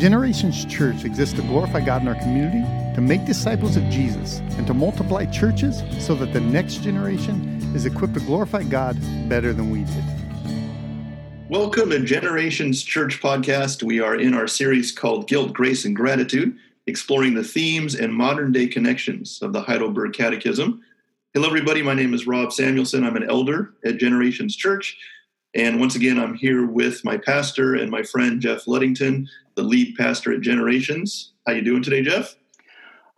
Generations 0.00 0.64
Church 0.64 1.04
exists 1.04 1.34
to 1.34 1.42
glorify 1.42 1.84
God 1.84 2.00
in 2.00 2.08
our 2.08 2.14
community, 2.14 2.62
to 2.94 3.02
make 3.02 3.26
disciples 3.26 3.76
of 3.76 3.84
Jesus, 3.90 4.38
and 4.56 4.66
to 4.66 4.72
multiply 4.72 5.26
churches 5.26 5.82
so 5.98 6.14
that 6.14 6.32
the 6.32 6.40
next 6.40 6.76
generation 6.76 7.60
is 7.74 7.84
equipped 7.84 8.14
to 8.14 8.20
glorify 8.20 8.62
God 8.62 8.98
better 9.28 9.52
than 9.52 9.68
we 9.68 9.84
did. 9.84 11.50
Welcome 11.50 11.90
to 11.90 12.02
Generations 12.02 12.82
Church 12.82 13.20
podcast. 13.20 13.82
We 13.82 14.00
are 14.00 14.16
in 14.16 14.32
our 14.32 14.46
series 14.46 14.90
called 14.90 15.28
Guilt, 15.28 15.52
Grace, 15.52 15.84
and 15.84 15.94
Gratitude, 15.94 16.56
exploring 16.86 17.34
the 17.34 17.44
themes 17.44 17.94
and 17.94 18.14
modern 18.14 18.52
day 18.52 18.68
connections 18.68 19.42
of 19.42 19.52
the 19.52 19.60
Heidelberg 19.60 20.14
Catechism. 20.14 20.80
Hello, 21.34 21.46
everybody. 21.46 21.82
My 21.82 21.92
name 21.92 22.14
is 22.14 22.26
Rob 22.26 22.54
Samuelson. 22.54 23.04
I'm 23.04 23.16
an 23.16 23.28
elder 23.28 23.74
at 23.84 23.98
Generations 23.98 24.56
Church. 24.56 24.96
And 25.54 25.80
once 25.80 25.96
again, 25.96 26.18
I'm 26.18 26.34
here 26.34 26.64
with 26.64 27.04
my 27.04 27.16
pastor 27.16 27.74
and 27.74 27.90
my 27.90 28.04
friend 28.04 28.40
Jeff 28.40 28.66
Luddington, 28.66 29.26
the 29.56 29.62
lead 29.62 29.96
pastor 29.96 30.32
at 30.32 30.42
Generations. 30.42 31.32
How 31.44 31.52
you 31.54 31.62
doing 31.62 31.82
today, 31.82 32.02
Jeff? 32.02 32.36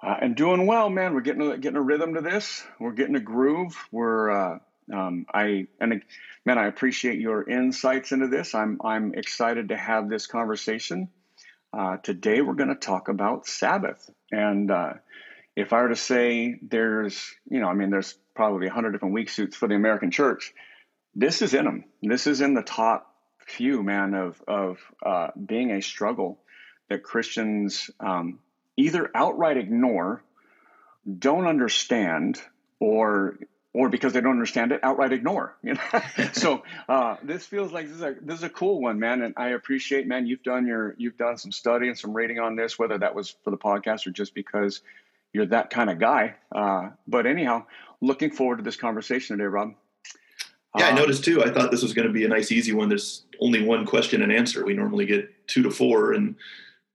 Uh, 0.03 0.17
and 0.21 0.35
doing 0.35 0.67
well, 0.67 0.89
man. 0.89 1.15
We're 1.15 1.21
getting 1.21 1.43
a, 1.43 1.59
getting 1.59 1.77
a 1.77 1.83
rhythm 1.83 2.15
to 2.15 2.23
this. 2.23 2.65
We're 2.81 2.93
getting 2.93 3.17
a 3.17 3.21
groove. 3.21 3.77
We're 3.91 4.31
uh, 4.31 4.59
um, 4.93 5.27
I 5.33 5.67
and 5.79 6.03
man, 6.47 6.59
I 6.59 6.67
appreciate 6.67 7.21
your 7.21 7.49
insights 7.49 8.13
into 8.13 8.29
this. 8.29 8.55
I'm 8.55 8.81
I'm 8.83 9.15
excited 9.15 9.69
to 9.69 9.77
have 9.77 10.09
this 10.09 10.27
conversation. 10.27 11.09
Uh, 11.73 11.99
today, 11.99 12.41
we're 12.41 12.55
going 12.55 12.71
to 12.71 12.75
talk 12.75 13.09
about 13.09 13.47
Sabbath, 13.47 14.11
and 14.31 14.71
uh, 14.71 14.95
if 15.55 15.73
I 15.73 15.83
were 15.83 15.91
to 15.91 15.97
say 15.97 16.59
there's, 16.63 17.35
you 17.49 17.61
know, 17.61 17.69
I 17.69 17.75
mean, 17.75 17.91
there's 17.91 18.15
probably 18.35 18.69
a 18.69 18.73
hundred 18.73 18.93
different 18.93 19.15
week 19.15 19.29
suits 19.29 19.55
for 19.55 19.69
the 19.69 19.75
American 19.75 20.11
church 20.11 20.55
this 21.15 21.43
is 21.43 21.55
in 21.55 21.65
them. 21.65 21.85
This 22.03 22.27
is 22.27 22.41
in 22.41 22.55
the 22.55 22.63
top 22.63 23.15
few, 23.39 23.83
man, 23.83 24.15
of 24.15 24.41
of 24.47 24.79
uh, 25.05 25.29
being 25.45 25.71
a 25.73 25.83
struggle 25.83 26.39
that 26.89 27.03
Christians 27.03 27.91
um, 28.01 28.39
either 28.77 29.11
outright 29.15 29.57
ignore, 29.57 30.23
don't 31.19 31.47
understand, 31.47 32.41
or 32.81 33.39
or 33.75 33.89
because 33.89 34.13
they 34.13 34.21
don't 34.21 34.33
understand 34.33 34.73
it, 34.73 34.81
outright 34.83 35.13
ignore. 35.13 35.57
You 35.63 35.75
know, 35.75 36.03
so 36.33 36.63
uh, 36.89 37.17
this 37.23 37.47
feels 37.47 37.73
like 37.73 37.87
this 37.87 37.97
is 37.97 38.03
a 38.03 38.15
this 38.21 38.39
is 38.39 38.45
a 38.45 38.51
cool 38.51 38.81
one, 38.81 38.99
man, 38.99 39.23
and 39.23 39.35
I 39.37 39.51
appreciate, 39.51 40.07
man, 40.07 40.27
you've 40.27 40.43
done 40.43 40.67
your 40.67 40.95
you've 40.99 41.17
done 41.17 41.37
some 41.39 41.53
study 41.53 41.89
and 41.89 41.99
some 41.99 42.15
reading 42.15 42.39
on 42.39 42.57
this, 42.57 42.79
whether 42.79 42.99
that 42.99 43.15
was 43.15 43.35
for 43.45 43.51
the 43.51 43.59
podcast 43.59 44.07
or 44.07 44.11
just 44.11 44.35
because 44.35 44.83
you're 45.33 45.47
that 45.47 45.71
kind 45.71 45.91
of 45.91 45.99
guy. 45.99 46.35
Uh, 46.55 46.91
but 47.07 47.27
anyhow, 47.27 47.65
looking 48.01 48.31
forward 48.31 48.59
to 48.59 48.63
this 48.63 48.77
conversation 48.77 49.39
today, 49.39 49.47
Rob. 49.47 49.75
Yeah, 50.79 50.87
I 50.87 50.91
um, 50.91 50.97
noticed 50.97 51.25
too. 51.25 51.45
I 51.45 51.51
thought 51.51 51.71
this 51.71 51.83
was 51.83 51.93
going 51.93 52.09
to 52.09 52.15
be 52.15 52.25
a 52.25 52.29
nice, 52.29 52.51
easy 52.51 52.73
one. 52.73 52.89
There's 52.89 53.25
only 53.41 53.63
one 53.63 53.85
question 53.85 54.23
and 54.23 54.33
answer. 54.33 54.65
We 54.65 54.75
normally 54.75 55.07
get 55.07 55.29
two 55.47 55.63
to 55.63 55.71
four, 55.71 56.13
and 56.13 56.35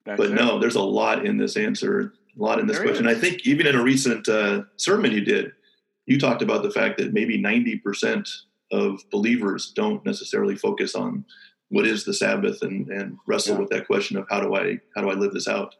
but 0.04 0.32
it. 0.32 0.34
no, 0.34 0.60
there's 0.60 0.76
a 0.76 0.82
lot 0.82 1.26
in 1.26 1.38
this 1.38 1.58
answer, 1.58 2.14
a 2.38 2.42
lot 2.42 2.60
in 2.60 2.66
this 2.68 2.78
there 2.78 2.86
question. 2.86 3.08
Is. 3.08 3.18
I 3.18 3.20
think 3.20 3.46
even 3.46 3.68
in 3.68 3.76
a 3.76 3.84
recent 3.84 4.28
uh, 4.28 4.64
sermon 4.78 5.12
you 5.12 5.22
did, 5.22 5.52
you 6.08 6.20
talked 6.20 6.42
about 6.42 6.64
the 6.64 6.72
fact 6.72 6.98
that 6.98 7.14
maybe 7.14 7.40
90% 7.40 8.28
of 8.72 9.02
believers 9.12 9.72
don't 9.76 10.06
necessarily 10.06 10.56
focus 10.56 10.96
on 10.96 11.26
what 11.70 11.86
is 11.86 12.06
the 12.06 12.14
Sabbath 12.14 12.62
and, 12.62 12.88
and 12.90 13.18
wrestle 13.28 13.56
yeah. 13.56 13.60
with 13.60 13.70
that 13.70 13.88
question 13.88 14.18
of 14.18 14.26
how 14.30 14.40
do 14.40 14.56
I 14.56 14.80
how 14.96 15.02
do 15.02 15.10
I 15.10 15.14
live 15.14 15.34
this 15.34 15.48
out. 15.48 15.76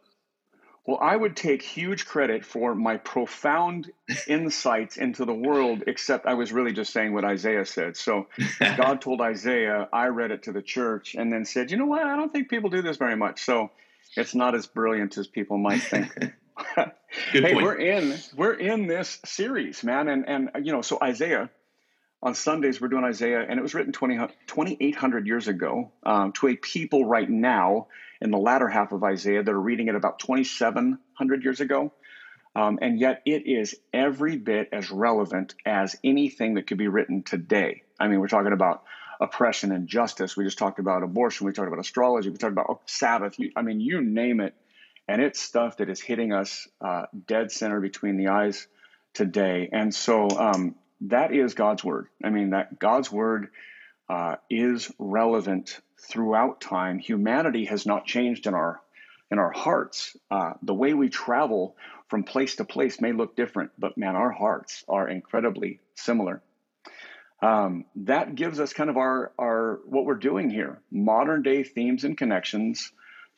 Well, 0.88 0.98
I 1.02 1.14
would 1.14 1.36
take 1.36 1.60
huge 1.60 2.06
credit 2.06 2.46
for 2.46 2.74
my 2.74 2.96
profound 2.96 3.92
insights 4.26 4.96
into 4.96 5.26
the 5.26 5.34
world, 5.34 5.82
except 5.86 6.24
I 6.24 6.32
was 6.32 6.50
really 6.50 6.72
just 6.72 6.94
saying 6.94 7.12
what 7.12 7.26
Isaiah 7.26 7.66
said. 7.66 7.94
So 7.98 8.28
God 8.58 9.02
told 9.02 9.20
Isaiah, 9.20 9.86
I 9.92 10.06
read 10.06 10.30
it 10.30 10.44
to 10.44 10.52
the 10.52 10.62
church, 10.62 11.14
and 11.14 11.30
then 11.30 11.44
said, 11.44 11.70
you 11.70 11.76
know 11.76 11.84
what? 11.84 12.04
I 12.04 12.16
don't 12.16 12.32
think 12.32 12.48
people 12.48 12.70
do 12.70 12.80
this 12.80 12.96
very 12.96 13.16
much. 13.16 13.44
So 13.44 13.70
it's 14.16 14.34
not 14.34 14.54
as 14.54 14.66
brilliant 14.66 15.18
as 15.18 15.26
people 15.26 15.58
might 15.58 15.82
think. 15.82 16.10
hey, 17.32 17.52
point. 17.52 17.56
we're 17.56 17.78
in 17.78 18.18
we're 18.34 18.54
in 18.54 18.86
this 18.86 19.20
series, 19.26 19.84
man, 19.84 20.08
and 20.08 20.26
and 20.26 20.66
you 20.66 20.72
know, 20.72 20.80
so 20.80 20.98
Isaiah 21.02 21.50
on 22.22 22.34
Sundays 22.34 22.80
we're 22.80 22.88
doing 22.88 23.04
Isaiah, 23.04 23.44
and 23.48 23.58
it 23.58 23.62
was 23.62 23.74
written 23.74 23.92
20, 23.92 24.16
2,800 24.46 25.26
years 25.26 25.48
ago 25.48 25.92
um, 26.02 26.32
to 26.32 26.48
a 26.48 26.56
people 26.56 27.04
right 27.04 27.28
now 27.28 27.86
in 28.20 28.30
the 28.30 28.38
latter 28.38 28.68
half 28.68 28.92
of 28.92 29.04
Isaiah 29.04 29.42
that 29.42 29.50
are 29.50 29.60
reading 29.60 29.88
it 29.88 29.94
about 29.94 30.18
2,700 30.18 31.44
years 31.44 31.60
ago. 31.60 31.92
Um, 32.56 32.78
and 32.82 32.98
yet 32.98 33.22
it 33.24 33.46
is 33.46 33.76
every 33.92 34.36
bit 34.36 34.70
as 34.72 34.90
relevant 34.90 35.54
as 35.64 35.96
anything 36.02 36.54
that 36.54 36.66
could 36.66 36.78
be 36.78 36.88
written 36.88 37.22
today. 37.22 37.82
I 38.00 38.08
mean, 38.08 38.18
we're 38.18 38.28
talking 38.28 38.52
about 38.52 38.82
oppression 39.20 39.70
and 39.70 39.86
justice. 39.86 40.36
We 40.36 40.44
just 40.44 40.58
talked 40.58 40.80
about 40.80 41.04
abortion. 41.04 41.46
We 41.46 41.52
talked 41.52 41.68
about 41.68 41.78
astrology. 41.78 42.30
We 42.30 42.36
talked 42.36 42.52
about 42.52 42.66
oh, 42.68 42.80
Sabbath. 42.86 43.36
I 43.54 43.62
mean, 43.62 43.80
you 43.80 44.00
name 44.00 44.40
it. 44.40 44.54
And 45.06 45.22
it's 45.22 45.40
stuff 45.40 45.76
that 45.76 45.88
is 45.88 46.00
hitting 46.00 46.32
us 46.32 46.66
uh, 46.80 47.04
dead 47.26 47.52
center 47.52 47.80
between 47.80 48.16
the 48.16 48.28
eyes 48.28 48.66
today. 49.14 49.68
And 49.72 49.94
so 49.94 50.28
um, 50.28 50.74
that 51.02 51.32
is 51.32 51.54
God's 51.54 51.84
word. 51.84 52.08
I 52.22 52.30
mean, 52.30 52.50
that 52.50 52.78
God's 52.78 53.10
word 53.10 53.48
uh, 54.08 54.36
is 54.50 54.90
relevant 54.98 55.78
throughout 56.00 56.60
time. 56.60 56.98
Humanity 56.98 57.66
has 57.66 57.86
not 57.86 58.06
changed 58.06 58.46
in 58.46 58.54
our 58.54 58.80
in 59.30 59.38
our 59.38 59.52
hearts. 59.52 60.16
Uh, 60.30 60.54
the 60.62 60.74
way 60.74 60.94
we 60.94 61.08
travel 61.08 61.76
from 62.08 62.24
place 62.24 62.56
to 62.56 62.64
place 62.64 63.00
may 63.00 63.12
look 63.12 63.36
different, 63.36 63.70
but 63.78 63.98
man, 63.98 64.16
our 64.16 64.30
hearts 64.30 64.84
are 64.88 65.08
incredibly 65.08 65.80
similar. 65.94 66.42
Um, 67.42 67.84
that 67.96 68.34
gives 68.34 68.58
us 68.58 68.72
kind 68.72 68.90
of 68.90 68.96
our 68.96 69.32
our 69.38 69.80
what 69.84 70.04
we're 70.04 70.14
doing 70.14 70.50
here: 70.50 70.80
modern 70.90 71.42
day 71.42 71.62
themes 71.62 72.04
and 72.04 72.16
connections 72.16 72.92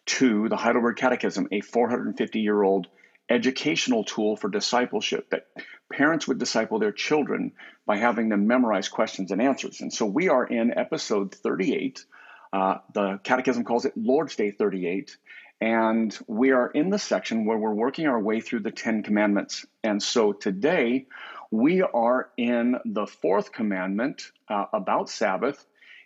to 0.07 0.49
the 0.49 0.57
Heidelberg 0.57 0.97
Catechism, 0.97 1.49
a 1.53 1.61
450 1.61 2.41
year 2.41 2.63
old 2.63 2.87
educational 3.31 4.05
tool 4.05 4.37
for 4.37 4.51
discipleship 4.51 5.31
that 5.31 5.47
parents 5.91 6.27
would 6.29 6.39
disciple 6.39 6.79
their 6.79 6.93
children 6.93 7.53
by 7.87 7.97
having 7.97 8.29
them 8.29 8.47
memorize 8.47 8.89
questions 8.89 9.31
and 9.31 9.41
answers. 9.41 9.81
And 9.81 9.93
so 9.93 10.05
we 10.05 10.29
are 10.29 10.45
in 10.45 10.77
episode 10.77 11.35
38. 11.35 12.05
Uh, 12.53 12.79
the 12.93 13.21
Catechism 13.23 13.65
calls 13.65 13.85
it 13.85 13.97
Lord's 13.97 14.37
Day 14.37 14.51
38. 14.51 15.17
And 15.61 16.17
we 16.27 16.53
are 16.53 16.69
in 16.69 16.91
the 16.91 16.99
section 16.99 17.45
where 17.45 17.59
we're 17.59 17.75
working 17.75 18.07
our 18.07 18.19
way 18.21 18.41
through 18.41 18.61
the 18.61 18.71
Ten 18.71 19.03
Commandments. 19.03 19.67
And 19.85 20.03
so 20.03 20.33
today 20.33 21.07
we 21.51 21.83
are 21.83 22.31
in 22.37 22.77
the 22.85 23.07
fourth 23.07 23.53
commandment 23.53 24.31
uh, 24.49 24.67
about 24.73 25.09
Sabbath. 25.11 25.65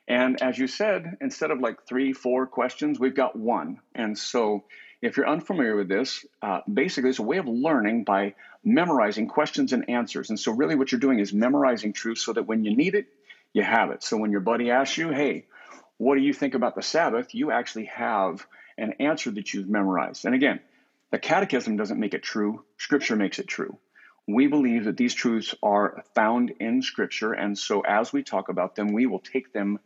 And 0.09 0.43
as 0.43 0.59
you 0.59 0.67
said, 0.67 1.17
instead 1.21 1.51
of 1.51 1.61
like 1.61 1.87
three, 1.87 2.13
four 2.13 2.47
questions, 2.47 2.99
we've 2.99 3.15
got 3.15 3.37
one. 3.37 3.81
And 3.95 4.19
so 4.19 4.65
if 5.05 5.17
you're 5.17 5.29
unfamiliar 5.29 5.77
with 5.77 5.89
this, 5.89 6.25
uh, 6.41 6.61
basically 6.73 7.11
it's 7.11 7.19
a 7.19 7.23
way 7.23 7.37
of 7.37 7.47
learning 7.47 8.05
by 8.05 8.35
memorizing 8.65 9.29
questions 9.29 9.73
and 9.73 9.91
answers. 9.91 10.31
And 10.31 10.41
so, 10.41 10.53
really, 10.53 10.75
what 10.75 10.93
you're 10.93 11.01
doing 11.01 11.19
is 11.19 11.33
memorizing 11.33 11.93
truth 11.93 12.19
so 12.19 12.33
that 12.33 12.47
when 12.47 12.65
you 12.65 12.75
need 12.75 12.95
it, 12.95 13.07
you 13.53 13.63
have 13.63 13.91
it. 13.91 14.03
So, 14.03 14.17
when 14.17 14.31
your 14.31 14.41
buddy 14.41 14.71
asks 14.71 14.97
you, 14.97 15.11
hey, 15.11 15.45
what 15.99 16.15
do 16.17 16.23
you 16.23 16.33
think 16.33 16.55
about 16.55 16.75
the 16.75 16.83
Sabbath? 16.83 17.35
You 17.35 17.51
actually 17.51 17.85
have 17.87 18.47
an 18.79 18.95
answer 18.99 19.31
that 19.31 19.53
you've 19.53 19.69
memorized. 19.69 20.25
And 20.25 20.35
again, 20.35 20.61
the 21.11 21.19
catechism 21.19 21.77
doesn't 21.77 22.01
make 22.01 22.15
it 22.15 22.23
true, 22.23 22.65
Scripture 22.79 23.15
makes 23.15 23.39
it 23.39 23.47
true. 23.47 23.79
We 24.27 24.47
believe 24.47 24.87
that 24.87 24.97
these 24.97 25.13
truths 25.13 25.55
are 25.63 26.03
found 26.15 26.55
in 26.61 26.81
Scripture. 26.81 27.35
And 27.35 27.59
so, 27.59 27.83
as 27.83 28.11
we 28.11 28.23
talk 28.23 28.49
about 28.49 28.75
them, 28.75 28.93
we 28.93 29.05
will 29.05 29.21
take 29.21 29.53
them 29.53 29.81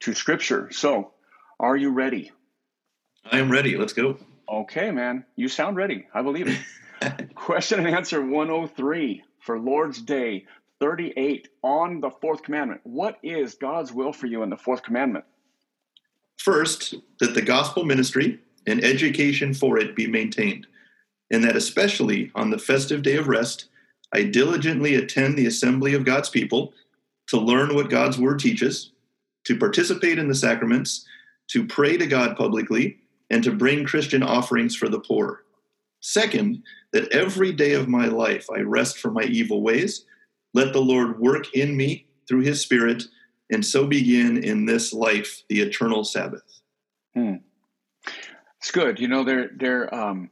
to 0.00 0.14
Scripture. 0.14 0.70
So, 0.72 1.12
are 1.60 1.76
you 1.76 1.90
ready? 1.90 2.32
I 3.24 3.38
am 3.38 3.50
ready. 3.50 3.76
Let's 3.76 3.92
go. 3.92 4.18
Okay, 4.48 4.90
man. 4.90 5.24
You 5.36 5.48
sound 5.48 5.76
ready. 5.76 6.06
I 6.14 6.22
believe 6.22 6.48
it. 6.48 7.34
Question 7.34 7.80
and 7.80 7.88
answer 7.88 8.24
103 8.24 9.22
for 9.40 9.58
Lord's 9.58 10.00
Day 10.00 10.46
38 10.80 11.48
on 11.62 12.00
the 12.00 12.10
fourth 12.10 12.42
commandment. 12.42 12.80
What 12.84 13.18
is 13.22 13.54
God's 13.54 13.92
will 13.92 14.12
for 14.12 14.26
you 14.26 14.42
in 14.42 14.50
the 14.50 14.56
fourth 14.56 14.82
commandment? 14.82 15.24
First, 16.38 16.94
that 17.20 17.34
the 17.34 17.42
gospel 17.42 17.84
ministry 17.84 18.40
and 18.66 18.82
education 18.84 19.54
for 19.54 19.78
it 19.78 19.96
be 19.96 20.06
maintained, 20.06 20.66
and 21.30 21.44
that 21.44 21.56
especially 21.56 22.30
on 22.34 22.50
the 22.50 22.58
festive 22.58 23.02
day 23.02 23.16
of 23.16 23.28
rest, 23.28 23.66
I 24.12 24.24
diligently 24.24 24.94
attend 24.94 25.36
the 25.36 25.46
assembly 25.46 25.94
of 25.94 26.04
God's 26.04 26.28
people 26.28 26.72
to 27.28 27.38
learn 27.38 27.74
what 27.74 27.90
God's 27.90 28.18
word 28.18 28.38
teaches, 28.38 28.92
to 29.44 29.58
participate 29.58 30.18
in 30.18 30.28
the 30.28 30.34
sacraments, 30.34 31.06
to 31.48 31.66
pray 31.66 31.96
to 31.96 32.06
God 32.06 32.36
publicly, 32.36 32.98
and 33.30 33.42
to 33.44 33.52
bring 33.52 33.84
Christian 33.84 34.22
offerings 34.22 34.76
for 34.76 34.88
the 34.88 35.00
poor. 35.00 35.44
Second, 36.00 36.62
that 36.92 37.10
every 37.12 37.52
day 37.52 37.72
of 37.72 37.88
my 37.88 38.06
life 38.06 38.46
I 38.54 38.60
rest 38.60 38.98
from 38.98 39.14
my 39.14 39.24
evil 39.24 39.62
ways. 39.62 40.04
Let 40.52 40.72
the 40.72 40.80
Lord 40.80 41.18
work 41.18 41.54
in 41.54 41.76
me 41.76 42.06
through 42.28 42.42
his 42.42 42.60
Spirit, 42.60 43.04
and 43.50 43.64
so 43.64 43.86
begin 43.86 44.42
in 44.42 44.66
this 44.66 44.92
life 44.92 45.42
the 45.48 45.60
eternal 45.60 46.04
Sabbath. 46.04 46.60
Hmm. 47.14 47.36
It's 48.58 48.70
good. 48.70 49.00
You 49.00 49.08
know, 49.08 49.24
there, 49.24 49.50
there, 49.56 49.94
um, 49.94 50.30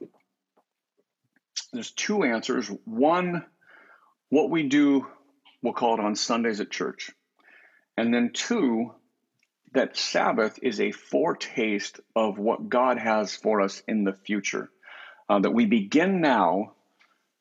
there's 1.73 1.91
two 1.91 2.23
answers. 2.23 2.71
One, 2.85 3.45
what 4.29 4.51
we 4.51 4.63
do, 4.69 5.07
we'll 5.63 5.73
call 5.73 5.95
it 5.95 6.01
on 6.01 6.15
Sundays 6.15 6.61
at 6.61 6.71
church. 6.71 7.11
And 7.97 8.13
then 8.13 8.31
two, 8.33 8.95
that 9.73 9.97
Sabbath 9.97 10.59
is 10.63 10.81
a 10.81 10.93
foretaste 10.93 12.01
of 12.15 12.39
what 12.39 12.69
God 12.69 12.99
has 12.99 13.35
for 13.35 13.61
us 13.61 13.83
in 13.89 14.05
the 14.05 14.13
future. 14.13 14.71
Uh, 15.29 15.39
that 15.39 15.53
we 15.53 15.67
begin 15.67 16.21
now 16.21 16.75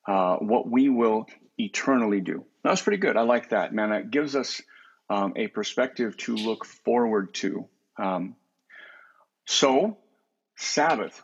uh, 0.07 0.37
what 0.37 0.69
we 0.69 0.89
will 0.89 1.25
eternally 1.57 2.21
do. 2.21 2.45
That's 2.63 2.81
pretty 2.81 2.97
good. 2.97 3.17
I 3.17 3.21
like 3.21 3.49
that, 3.49 3.73
man. 3.73 3.89
That 3.89 4.11
gives 4.11 4.35
us 4.35 4.61
um, 5.09 5.33
a 5.35 5.47
perspective 5.47 6.15
to 6.17 6.35
look 6.35 6.65
forward 6.65 7.33
to. 7.35 7.67
Um, 7.97 8.35
so, 9.45 9.97
Sabbath. 10.55 11.21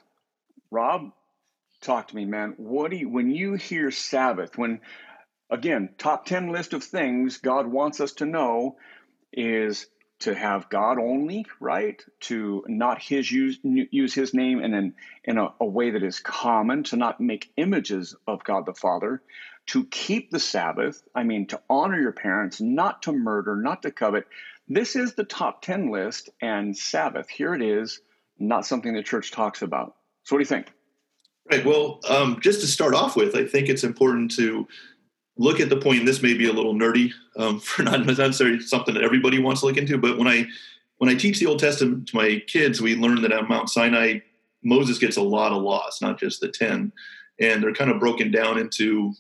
Rob, 0.69 1.11
talk 1.81 2.09
to 2.09 2.15
me, 2.15 2.25
man. 2.25 2.55
What 2.57 2.91
do 2.91 2.97
you, 2.97 3.09
when 3.09 3.31
you 3.31 3.53
hear 3.53 3.91
Sabbath, 3.91 4.57
when, 4.57 4.81
again, 5.49 5.89
top 5.97 6.25
10 6.25 6.51
list 6.51 6.73
of 6.73 6.83
things 6.83 7.37
God 7.37 7.67
wants 7.67 8.01
us 8.01 8.13
to 8.13 8.25
know 8.25 8.77
is 9.31 9.87
to 10.19 10.33
have 10.33 10.69
God 10.69 10.97
only, 10.97 11.45
right? 11.59 12.03
To 12.21 12.63
not 12.67 13.01
his 13.01 13.31
use 13.31 13.59
use 13.63 14.13
his 14.13 14.33
name 14.33 14.61
in 14.61 14.73
an, 14.73 14.95
in 15.23 15.37
a, 15.37 15.53
a, 15.59 15.65
way 15.65 15.91
that 15.91 16.03
is 16.03 16.19
common, 16.19 16.83
to 16.85 16.97
not 16.97 17.21
make 17.21 17.51
images 17.57 18.15
of 18.25 18.43
God 18.43 18.65
the 18.65 18.73
Father, 18.73 19.21
to 19.67 19.85
keep 19.85 20.31
the 20.31 20.39
Sabbath, 20.39 21.03
I 21.13 21.23
mean 21.23 21.47
to 21.47 21.61
honor 21.69 21.99
your 21.99 22.13
parents, 22.13 22.59
not 22.59 23.03
to 23.03 23.11
murder, 23.11 23.55
not 23.55 23.83
to 23.83 23.91
covet. 23.91 24.27
This 24.67 24.95
is 24.95 25.13
the 25.13 25.23
top 25.23 25.61
10 25.61 25.91
list 25.91 26.29
and 26.41 26.75
Sabbath. 26.75 27.29
Here 27.29 27.53
it 27.53 27.61
is, 27.61 28.01
not 28.39 28.65
something 28.65 28.93
the 28.93 29.03
church 29.03 29.31
talks 29.31 29.61
about. 29.61 29.95
So 30.23 30.35
what 30.35 30.39
do 30.39 30.41
you 30.41 30.45
think? 30.45 30.73
Right. 31.49 31.65
Well, 31.65 32.01
um, 32.09 32.39
just 32.41 32.59
to 32.61 32.67
start 32.67 32.93
off 32.93 33.15
with, 33.15 33.35
I 33.35 33.45
think 33.45 33.69
it's 33.69 33.85
important 33.85 34.31
to 34.31 34.67
look 35.37 35.59
at 35.59 35.69
the 35.69 35.77
point. 35.77 36.05
This 36.05 36.21
may 36.21 36.33
be 36.33 36.49
a 36.49 36.53
little 36.53 36.73
nerdy 36.73 37.11
um, 37.37 37.59
for 37.61 37.83
not 37.83 38.05
necessarily 38.05 38.59
something 38.59 38.93
that 38.93 39.03
everybody 39.03 39.39
wants 39.39 39.61
to 39.61 39.67
look 39.67 39.77
into, 39.77 39.97
but 39.97 40.17
when 40.17 40.27
I 40.27 40.47
when 40.97 41.09
I 41.09 41.15
teach 41.15 41.39
the 41.39 41.45
Old 41.45 41.59
Testament 41.59 42.07
to 42.07 42.15
my 42.15 42.41
kids, 42.47 42.81
we 42.81 42.95
learn 42.95 43.21
that 43.21 43.31
at 43.31 43.47
Mount 43.47 43.69
Sinai, 43.69 44.19
Moses 44.63 44.97
gets 44.97 45.17
a 45.17 45.21
lot 45.21 45.51
of 45.51 45.61
laws, 45.61 45.99
not 46.01 46.19
just 46.19 46.41
the 46.41 46.47
ten, 46.47 46.91
and 47.39 47.61
they're 47.61 47.73
kind 47.73 47.91
of 47.91 47.99
broken 47.99 48.31
down 48.31 48.57
into 48.57 49.13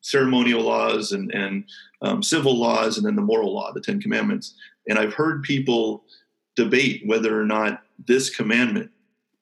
ceremonial 0.00 0.62
laws 0.62 1.12
and 1.12 1.32
and 1.34 1.64
um, 2.02 2.22
civil 2.22 2.56
laws, 2.56 2.96
and 2.96 3.06
then 3.06 3.16
the 3.16 3.22
moral 3.22 3.52
law, 3.52 3.72
the 3.72 3.80
Ten 3.80 4.00
Commandments. 4.00 4.54
And 4.88 4.98
I've 4.98 5.14
heard 5.14 5.42
people 5.42 6.04
debate 6.56 7.02
whether 7.06 7.38
or 7.38 7.44
not 7.44 7.82
this 8.06 8.30
commandment 8.30 8.90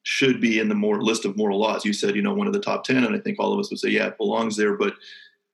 should 0.03 0.39
be 0.39 0.59
in 0.59 0.69
the 0.69 0.75
more 0.75 1.01
list 1.01 1.25
of 1.25 1.35
moral 1.35 1.59
laws. 1.59 1.83
You 1.83 1.93
said, 1.93 2.15
you 2.15 2.21
know, 2.21 2.33
one 2.33 2.47
of 2.47 2.53
the 2.53 2.61
top 2.61 2.85
10, 2.85 3.03
and 3.03 3.15
I 3.15 3.19
think 3.19 3.39
all 3.39 3.51
of 3.51 3.59
us 3.59 3.69
would 3.69 3.79
say, 3.79 3.89
yeah, 3.89 4.07
it 4.07 4.17
belongs 4.17 4.55
there. 4.55 4.75
But 4.75 4.93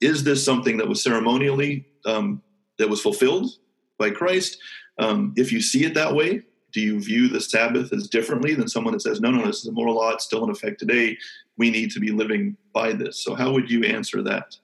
is 0.04 0.24
this 0.24 0.44
something 0.44 0.78
that 0.78 0.88
was 0.88 1.02
ceremonially, 1.02 1.86
um, 2.06 2.42
that 2.78 2.90
was 2.90 3.02
fulfilled 3.02 3.50
by 3.98 4.10
Christ? 4.10 4.58
Um, 5.00 5.34
if 5.38 5.52
you 5.52 5.62
see 5.62 5.86
it 5.86 5.94
that 5.94 6.14
way, 6.14 6.44
do 6.74 6.82
you 6.82 7.00
view 7.00 7.30
the 7.30 7.40
Sabbath 7.40 7.94
as 7.94 8.08
differently 8.08 8.56
than 8.56 8.68
someone 8.68 8.94
that 8.94 9.02
says, 9.02 9.22
no, 9.22 9.32
no, 9.32 9.46
this 9.46 9.60
is 9.60 9.68
a 9.68 9.72
moral 9.72 9.96
law, 9.96 10.12
it's 10.12 10.26
still 10.26 10.44
in 10.44 10.50
effect 10.50 10.80
today, 10.80 11.18
we 11.58 11.70
need 11.70 11.92
to 11.92 12.00
be 12.00 12.12
living 12.12 12.58
by 12.74 12.92
this? 12.92 13.24
So, 13.24 13.36
how 13.36 13.54
would 13.54 13.70
you 13.70 13.84
answer 13.84 14.22
that? 14.24 14.58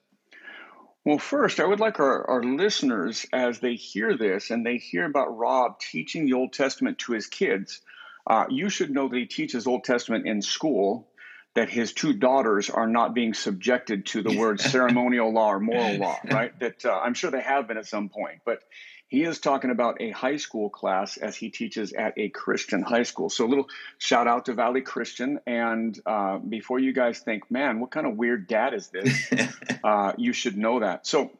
Well, 1.05 1.19
first, 1.19 1.59
I 1.59 1.65
would 1.65 1.79
like 1.79 1.99
our, 1.99 2.29
our 2.29 2.43
listeners, 2.43 3.25
as 3.31 3.59
they 3.59 3.75
hear 3.75 4.17
this 4.17 4.49
and 4.49 4.65
they 4.65 4.77
hear 4.77 5.05
about 5.05 5.37
Rob 5.37 5.79
teaching 5.79 6.25
the 6.25 6.33
Old 6.33 6.51
Testament 6.51 6.99
to 6.99 7.13
his 7.13 7.27
kids, 7.27 7.81
uh, 8.27 8.45
you 8.49 8.69
should 8.69 8.91
know 8.91 9.07
that 9.07 9.17
he 9.17 9.25
teaches 9.25 9.65
Old 9.65 9.83
Testament 9.83 10.27
in 10.27 10.41
school, 10.41 11.07
that 11.55 11.69
his 11.69 11.93
two 11.93 12.13
daughters 12.13 12.69
are 12.69 12.87
not 12.87 13.13
being 13.13 13.33
subjected 13.33 14.05
to 14.07 14.21
the 14.21 14.37
word 14.37 14.61
ceremonial 14.61 15.33
law 15.33 15.53
or 15.53 15.59
moral 15.59 15.97
law, 15.97 16.19
right? 16.31 16.57
That 16.59 16.85
uh, 16.85 16.99
I'm 16.99 17.13
sure 17.13 17.31
they 17.31 17.41
have 17.41 17.67
been 17.67 17.77
at 17.77 17.87
some 17.87 18.09
point, 18.09 18.41
but 18.45 18.61
he 19.09 19.23
is 19.23 19.39
talking 19.39 19.71
about 19.71 19.99
a 20.01 20.11
high 20.11 20.37
school 20.37 20.69
class 20.69 21.17
as 21.17 21.35
he 21.35 21.49
teaches 21.49 21.93
at 21.93 22.13
a 22.17 22.29
Christian 22.29 22.83
high 22.83 23.03
school. 23.03 23.29
So, 23.29 23.45
a 23.45 23.49
little 23.49 23.67
shout 23.97 24.27
out 24.27 24.45
to 24.45 24.53
Valley 24.53 24.81
Christian. 24.81 25.39
And 25.47 25.99
uh, 26.05 26.37
before 26.37 26.77
you 26.77 26.93
guys 26.93 27.17
think, 27.19 27.49
man, 27.49 27.79
what 27.79 27.89
kind 27.89 28.05
of 28.05 28.17
weird 28.17 28.47
dad 28.47 28.75
is 28.75 28.87
this? 28.89 29.33
uh, 29.83 30.13
you 30.17 30.31
should 30.31 30.57
know 30.57 30.81
that. 30.81 31.07
So, 31.07 31.31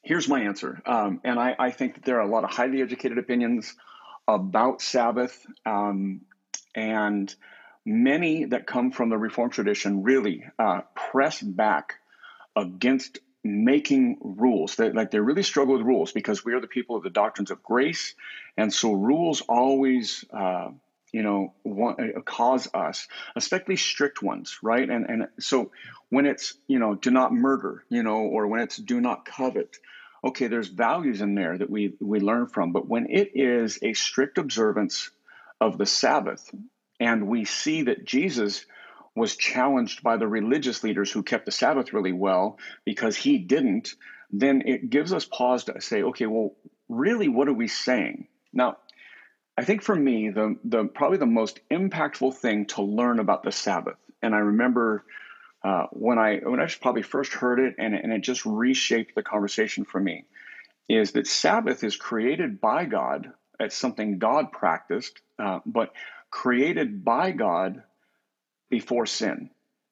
here's 0.00 0.26
my 0.28 0.40
answer. 0.40 0.80
Um, 0.86 1.20
and 1.24 1.38
I, 1.38 1.54
I, 1.58 1.70
think 1.70 1.94
that 1.94 2.04
there 2.04 2.16
are 2.16 2.26
a 2.26 2.30
lot 2.30 2.42
of 2.42 2.50
highly 2.50 2.80
educated 2.80 3.18
opinions 3.18 3.74
about 4.26 4.80
Sabbath, 4.80 5.44
um, 5.66 6.22
and 6.74 7.34
many 7.84 8.44
that 8.46 8.66
come 8.66 8.92
from 8.92 9.08
the 9.08 9.18
Reform 9.18 9.50
tradition 9.50 10.02
really 10.02 10.44
uh, 10.58 10.82
press 10.94 11.40
back 11.40 11.94
against 12.56 13.18
making 13.44 14.18
rules. 14.20 14.76
They, 14.76 14.92
like 14.92 15.10
they 15.10 15.20
really 15.20 15.42
struggle 15.42 15.76
with 15.76 15.86
rules 15.86 16.12
because 16.12 16.44
we 16.44 16.54
are 16.54 16.60
the 16.60 16.66
people 16.66 16.96
of 16.96 17.02
the 17.02 17.10
doctrines 17.10 17.50
of 17.50 17.62
grace, 17.62 18.14
and 18.56 18.72
so 18.72 18.92
rules 18.92 19.40
always. 19.42 20.24
Uh, 20.32 20.70
you 21.14 21.22
know, 21.22 21.52
want, 21.62 22.00
uh, 22.00 22.22
cause 22.22 22.68
us, 22.72 23.06
especially 23.36 23.76
strict 23.76 24.22
ones, 24.22 24.58
right? 24.62 24.88
And 24.88 25.04
and 25.10 25.28
so 25.38 25.70
when 26.08 26.24
it's 26.24 26.54
you 26.68 26.78
know, 26.78 26.94
do 26.94 27.10
not 27.10 27.34
murder, 27.34 27.84
you 27.90 28.02
know, 28.02 28.20
or 28.20 28.46
when 28.46 28.60
it's 28.62 28.78
do 28.78 28.98
not 28.98 29.26
covet, 29.26 29.76
okay, 30.24 30.46
there's 30.46 30.68
values 30.68 31.20
in 31.20 31.34
there 31.34 31.58
that 31.58 31.68
we 31.68 31.92
we 32.00 32.20
learn 32.20 32.46
from. 32.46 32.72
But 32.72 32.88
when 32.88 33.10
it 33.10 33.32
is 33.34 33.78
a 33.82 33.92
strict 33.92 34.38
observance 34.38 35.10
of 35.60 35.76
the 35.76 35.84
Sabbath, 35.84 36.50
and 37.02 37.26
we 37.26 37.44
see 37.44 37.82
that 37.82 38.04
Jesus 38.04 38.64
was 39.16 39.34
challenged 39.34 40.04
by 40.04 40.16
the 40.16 40.28
religious 40.28 40.84
leaders 40.84 41.10
who 41.10 41.24
kept 41.24 41.46
the 41.46 41.50
Sabbath 41.50 41.92
really 41.92 42.12
well 42.12 42.60
because 42.84 43.16
he 43.16 43.38
didn't, 43.38 43.94
then 44.30 44.62
it 44.66 44.88
gives 44.88 45.12
us 45.12 45.24
pause 45.24 45.64
to 45.64 45.80
say, 45.80 46.04
okay, 46.04 46.26
well, 46.26 46.54
really, 46.88 47.26
what 47.26 47.48
are 47.48 47.52
we 47.52 47.66
saying? 47.66 48.28
Now, 48.52 48.76
I 49.58 49.64
think 49.64 49.82
for 49.82 49.96
me, 49.96 50.30
the 50.30 50.56
the 50.62 50.84
probably 50.84 51.18
the 51.18 51.26
most 51.26 51.58
impactful 51.70 52.36
thing 52.36 52.66
to 52.66 52.82
learn 52.82 53.18
about 53.18 53.42
the 53.42 53.52
Sabbath, 53.52 53.98
and 54.22 54.32
I 54.32 54.38
remember 54.38 55.04
uh, 55.64 55.86
when 55.90 56.18
I 56.20 56.36
when 56.36 56.60
I 56.60 56.68
probably 56.80 57.02
first 57.02 57.32
heard 57.32 57.58
it, 57.58 57.74
and, 57.78 57.94
and 57.94 58.12
it 58.12 58.20
just 58.20 58.46
reshaped 58.46 59.14
the 59.14 59.22
conversation 59.24 59.84
for 59.84 60.00
me, 60.00 60.24
is 60.88 61.12
that 61.12 61.26
Sabbath 61.26 61.82
is 61.82 61.96
created 61.96 62.60
by 62.60 62.84
God. 62.84 63.32
It's 63.60 63.76
something 63.76 64.18
God 64.18 64.52
practiced, 64.52 65.20
uh, 65.38 65.58
but 65.66 65.92
created 66.32 67.04
by 67.04 67.30
God 67.30 67.84
before 68.70 69.06
sin, 69.06 69.50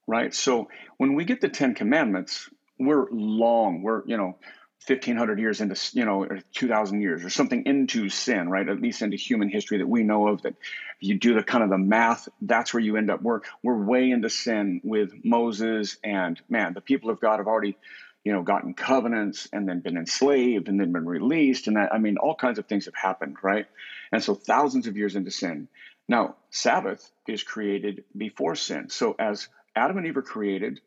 right? 0.09 0.35
So 0.35 0.69
when 0.97 1.15
we 1.15 1.25
get 1.25 1.41
the 1.41 1.49
Ten 1.49 1.75
Commandments, 1.75 2.49
we're 2.81 3.07
long, 3.13 3.83
we're 3.83 4.03
you 4.07 4.17
know 4.17 4.39
1500 4.87 5.39
years 5.39 5.61
into 5.61 5.79
you 5.93 6.07
know 6.07 6.25
or 6.25 6.41
2000 6.55 7.03
years 7.03 7.23
or 7.23 7.29
something 7.29 7.65
into 7.67 8.09
sin 8.09 8.49
right? 8.49 8.67
At 8.67 8.81
least 8.81 9.03
into 9.03 9.19
human 9.19 9.51
history 9.51 9.79
that 9.79 9.87
we 9.87 10.03
know 10.03 10.29
of 10.29 10.43
that 10.43 10.55
you 10.99 11.19
do 11.19 11.35
the 11.35 11.43
kind 11.43 11.63
of 11.63 11.69
the 11.69 11.79
math 11.79 12.29
that's 12.41 12.73
where 12.73 12.83
you 12.83 12.97
end 12.97 13.11
up. 13.11 13.21
We're 13.21 13.41
we're 13.63 13.85
way 13.85 14.11
into 14.11 14.31
sin 14.31 14.81
with 14.83 15.13
moses 15.23 15.99
and 16.03 16.41
man 16.49 16.73
the 16.73 16.81
people 16.81 17.11
of 17.11 17.21
god 17.21 17.37
have 17.37 17.47
already 17.47 17.77
you 18.25 18.33
know 18.33 18.43
gotten 18.43 18.73
covenants 18.73 19.47
and 19.53 19.69
then 19.69 19.81
been 19.81 19.99
enslaved 19.99 20.69
and 20.69 20.81
then 20.81 20.93
been 20.93 21.07
released 21.07 21.67
and 21.67 21.77
that 21.77 21.93
i 21.93 21.99
mean 21.99 22.17
all 22.17 22.35
kinds 22.35 22.59
of 22.59 22.67
things 22.67 22.87
have 22.87 22.95
happened 22.95 23.37
right? 23.43 23.67
And 24.13 24.25
so 24.25 24.35
thousands 24.35 24.87
of 24.87 24.97
years 24.97 25.15
into 25.15 25.31
sin 25.31 25.69
now 26.11 26.37
sabbath 26.51 27.11
is 27.27 27.43
created 27.43 28.05
before 28.15 28.55
sin 28.55 28.91
so 28.91 29.17
as 29.19 29.49
adam 29.75 29.97
and 29.97 30.07
eve 30.07 30.19
are 30.19 30.23
created 30.23 30.81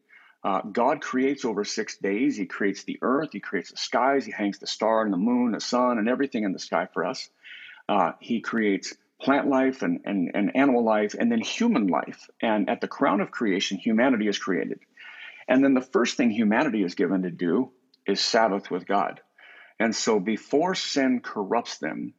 uh, 0.46 0.62
God 0.62 1.02
creates 1.02 1.46
over 1.46 1.64
six 1.64 1.98
days. 1.98 2.36
He 2.36 2.46
creates 2.46 2.84
the 2.84 3.00
earth, 3.02 3.30
He 3.32 3.40
creates 3.40 3.72
the 3.72 3.78
skies, 3.78 4.26
He 4.26 4.32
hangs 4.34 4.60
the 4.60 4.68
star 4.68 5.02
and 5.02 5.14
the 5.14 5.18
moon, 5.18 5.54
the 5.54 5.62
sun, 5.62 5.98
and 5.98 6.10
everything 6.10 6.44
in 6.44 6.52
the 6.52 6.60
sky 6.60 6.88
for 6.94 7.06
us. 7.06 7.30
Uh, 7.88 8.12
he 8.20 8.42
creates 8.42 8.94
plant 9.22 9.48
life 9.48 9.82
and, 9.82 10.02
and, 10.06 10.32
and 10.34 10.56
animal 10.56 10.84
life, 10.84 11.16
and 11.18 11.32
then 11.32 11.42
human 11.42 11.88
life. 11.88 12.30
And 12.42 12.70
at 12.70 12.82
the 12.82 12.88
crown 12.88 13.22
of 13.22 13.32
creation, 13.32 13.78
humanity 13.78 14.28
is 14.28 14.38
created. 14.38 14.80
And 15.48 15.64
then 15.64 15.74
the 15.74 15.82
first 15.82 16.18
thing 16.18 16.30
humanity 16.30 16.84
is 16.84 16.96
given 16.96 17.24
to 17.24 17.32
do 17.32 17.72
is 18.06 18.20
Sabbath 18.20 18.70
with 18.70 18.86
God. 18.86 19.22
And 19.80 19.96
so 19.96 20.20
before 20.20 20.76
sin 20.76 21.22
corrupts 21.22 21.78
them, 21.78 22.14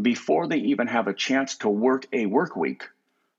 before 0.00 0.46
they 0.46 0.58
even 0.58 0.86
have 0.86 1.08
a 1.08 1.14
chance 1.14 1.56
to 1.58 1.68
work 1.68 2.06
a 2.12 2.26
work 2.26 2.56
week, 2.56 2.84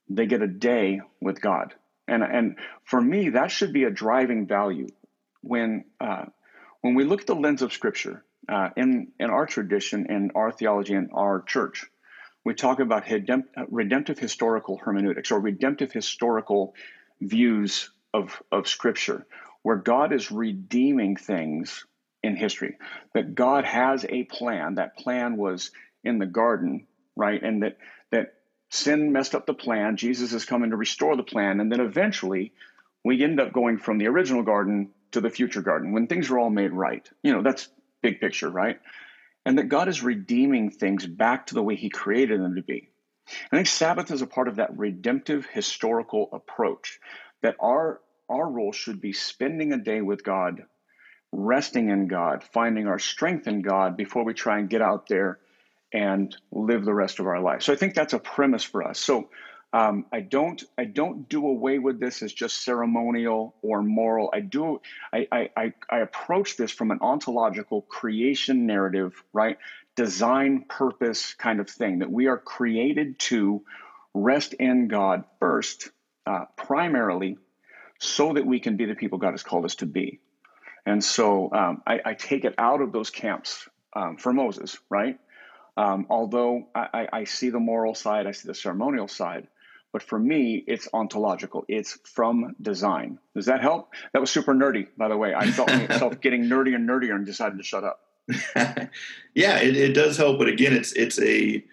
they 0.08 0.26
get 0.26 0.42
a 0.42 0.46
day 0.46 1.00
with 1.20 1.40
God. 1.40 1.74
And, 2.06 2.22
and 2.22 2.56
for 2.84 3.00
me, 3.00 3.30
that 3.30 3.50
should 3.50 3.72
be 3.72 3.84
a 3.84 3.90
driving 3.90 4.46
value 4.46 4.88
when, 5.42 5.84
uh, 6.00 6.24
when 6.80 6.94
we 6.94 7.04
look 7.04 7.20
at 7.20 7.26
the 7.26 7.34
lens 7.34 7.62
of 7.62 7.72
Scripture 7.72 8.24
uh, 8.48 8.70
in, 8.76 9.08
in 9.20 9.30
our 9.30 9.46
tradition, 9.46 10.06
in 10.06 10.30
our 10.34 10.50
theology, 10.50 10.94
in 10.94 11.10
our 11.12 11.42
church. 11.42 11.86
We 12.44 12.54
talk 12.54 12.80
about 12.80 13.04
redemptive 13.68 14.18
historical 14.18 14.78
hermeneutics 14.78 15.30
or 15.30 15.40
redemptive 15.40 15.92
historical 15.92 16.74
views 17.20 17.90
of, 18.14 18.42
of 18.50 18.68
Scripture, 18.68 19.26
where 19.62 19.76
God 19.76 20.14
is 20.14 20.30
redeeming 20.30 21.16
things 21.16 21.84
in 22.22 22.36
history. 22.36 22.78
That 23.12 23.34
God 23.34 23.64
has 23.64 24.06
a 24.08 24.24
plan. 24.24 24.76
That 24.76 24.96
plan 24.96 25.36
was 25.36 25.70
in 26.04 26.18
the 26.18 26.26
garden, 26.26 26.86
right? 27.16 27.42
And 27.42 27.62
that 27.62 27.78
that 28.10 28.34
sin 28.70 29.12
messed 29.12 29.34
up 29.34 29.46
the 29.46 29.54
plan. 29.54 29.96
Jesus 29.96 30.32
is 30.32 30.44
coming 30.44 30.70
to 30.70 30.76
restore 30.76 31.16
the 31.16 31.22
plan. 31.22 31.60
And 31.60 31.70
then 31.70 31.80
eventually 31.80 32.52
we 33.04 33.22
end 33.22 33.40
up 33.40 33.52
going 33.52 33.78
from 33.78 33.98
the 33.98 34.08
original 34.08 34.42
garden 34.42 34.90
to 35.12 35.20
the 35.20 35.30
future 35.30 35.62
garden 35.62 35.92
when 35.92 36.06
things 36.06 36.30
are 36.30 36.38
all 36.38 36.50
made 36.50 36.72
right. 36.72 37.08
You 37.22 37.32
know, 37.32 37.42
that's 37.42 37.68
big 38.02 38.20
picture, 38.20 38.50
right? 38.50 38.78
and 39.48 39.56
that 39.56 39.70
God 39.70 39.88
is 39.88 40.02
redeeming 40.02 40.70
things 40.70 41.06
back 41.06 41.46
to 41.46 41.54
the 41.54 41.62
way 41.62 41.74
He 41.74 41.88
created 41.88 42.38
them 42.38 42.56
to 42.56 42.62
be. 42.62 42.90
I 43.50 43.56
think 43.56 43.66
Sabbath 43.66 44.10
is 44.10 44.20
a 44.20 44.26
part 44.26 44.46
of 44.46 44.56
that 44.56 44.76
redemptive 44.76 45.46
historical 45.46 46.28
approach 46.34 47.00
that 47.40 47.56
our 47.58 48.00
our 48.28 48.46
role 48.46 48.72
should 48.72 49.00
be 49.00 49.14
spending 49.14 49.72
a 49.72 49.78
day 49.78 50.02
with 50.02 50.22
God, 50.22 50.64
resting 51.32 51.88
in 51.88 52.08
God, 52.08 52.44
finding 52.44 52.86
our 52.86 52.98
strength 52.98 53.48
in 53.48 53.62
God 53.62 53.96
before 53.96 54.22
we 54.22 54.34
try 54.34 54.58
and 54.58 54.68
get 54.68 54.82
out 54.82 55.08
there 55.08 55.38
and 55.92 56.36
live 56.52 56.84
the 56.84 56.94
rest 56.94 57.18
of 57.18 57.26
our 57.26 57.40
life. 57.40 57.62
So 57.62 57.72
I 57.72 57.76
think 57.76 57.94
that's 57.94 58.12
a 58.12 58.18
premise 58.18 58.64
for 58.64 58.82
us. 58.82 58.98
So 58.98 59.28
um, 59.72 60.06
I 60.12 60.20
don't 60.20 60.62
I 60.78 60.84
don't 60.84 61.28
do 61.28 61.46
away 61.46 61.78
with 61.78 62.00
this 62.00 62.22
as 62.22 62.32
just 62.32 62.62
ceremonial 62.64 63.54
or 63.60 63.82
moral. 63.82 64.30
I 64.32 64.40
do 64.40 64.80
I, 65.12 65.26
I 65.32 65.72
I 65.90 65.98
approach 65.98 66.56
this 66.56 66.70
from 66.70 66.90
an 66.90 66.98
ontological 67.02 67.82
creation 67.82 68.66
narrative, 68.66 69.22
right? 69.32 69.58
Design 69.94 70.64
purpose 70.68 71.34
kind 71.34 71.60
of 71.60 71.68
thing 71.68 71.98
that 71.98 72.10
we 72.10 72.28
are 72.28 72.38
created 72.38 73.18
to 73.18 73.62
rest 74.14 74.54
in 74.54 74.88
God 74.88 75.24
first, 75.38 75.90
uh, 76.26 76.46
primarily, 76.56 77.36
so 77.98 78.32
that 78.32 78.46
we 78.46 78.60
can 78.60 78.76
be 78.76 78.86
the 78.86 78.94
people 78.94 79.18
God 79.18 79.32
has 79.32 79.42
called 79.42 79.66
us 79.66 79.76
to 79.76 79.86
be. 79.86 80.20
And 80.86 81.04
so 81.04 81.52
um, 81.52 81.82
I, 81.86 82.00
I, 82.04 82.14
take 82.14 82.46
it 82.46 82.54
out 82.56 82.80
of 82.80 82.92
those 82.92 83.10
camps 83.10 83.68
um, 83.94 84.16
for 84.16 84.32
Moses, 84.32 84.78
right? 84.88 85.18
Um, 85.78 86.06
although 86.10 86.66
I, 86.74 87.08
I, 87.12 87.22
see 87.22 87.50
the 87.50 87.60
moral 87.60 87.94
side, 87.94 88.26
I 88.26 88.32
see 88.32 88.48
the 88.48 88.54
ceremonial 88.54 89.06
side. 89.06 89.46
But 89.92 90.02
for 90.02 90.18
me, 90.18 90.64
it's 90.66 90.88
ontological. 90.92 91.64
It's 91.68 92.00
from 92.02 92.56
design. 92.60 93.20
Does 93.36 93.46
that 93.46 93.60
help? 93.60 93.94
That 94.12 94.18
was 94.18 94.28
super 94.28 94.54
nerdy, 94.54 94.88
by 94.96 95.06
the 95.06 95.16
way. 95.16 95.34
I 95.36 95.52
felt 95.52 95.68
myself 95.88 96.20
getting 96.20 96.46
nerdier 96.46 96.74
and 96.74 96.88
nerdier 96.88 97.14
and 97.14 97.24
decided 97.24 97.58
to 97.58 97.62
shut 97.62 97.84
up. 97.84 98.00
yeah, 99.36 99.60
it, 99.60 99.76
it 99.76 99.92
does 99.94 100.16
help. 100.16 100.40
But 100.40 100.48
again, 100.48 100.72
it's 100.72 100.92
it's 100.94 101.20
a 101.20 101.64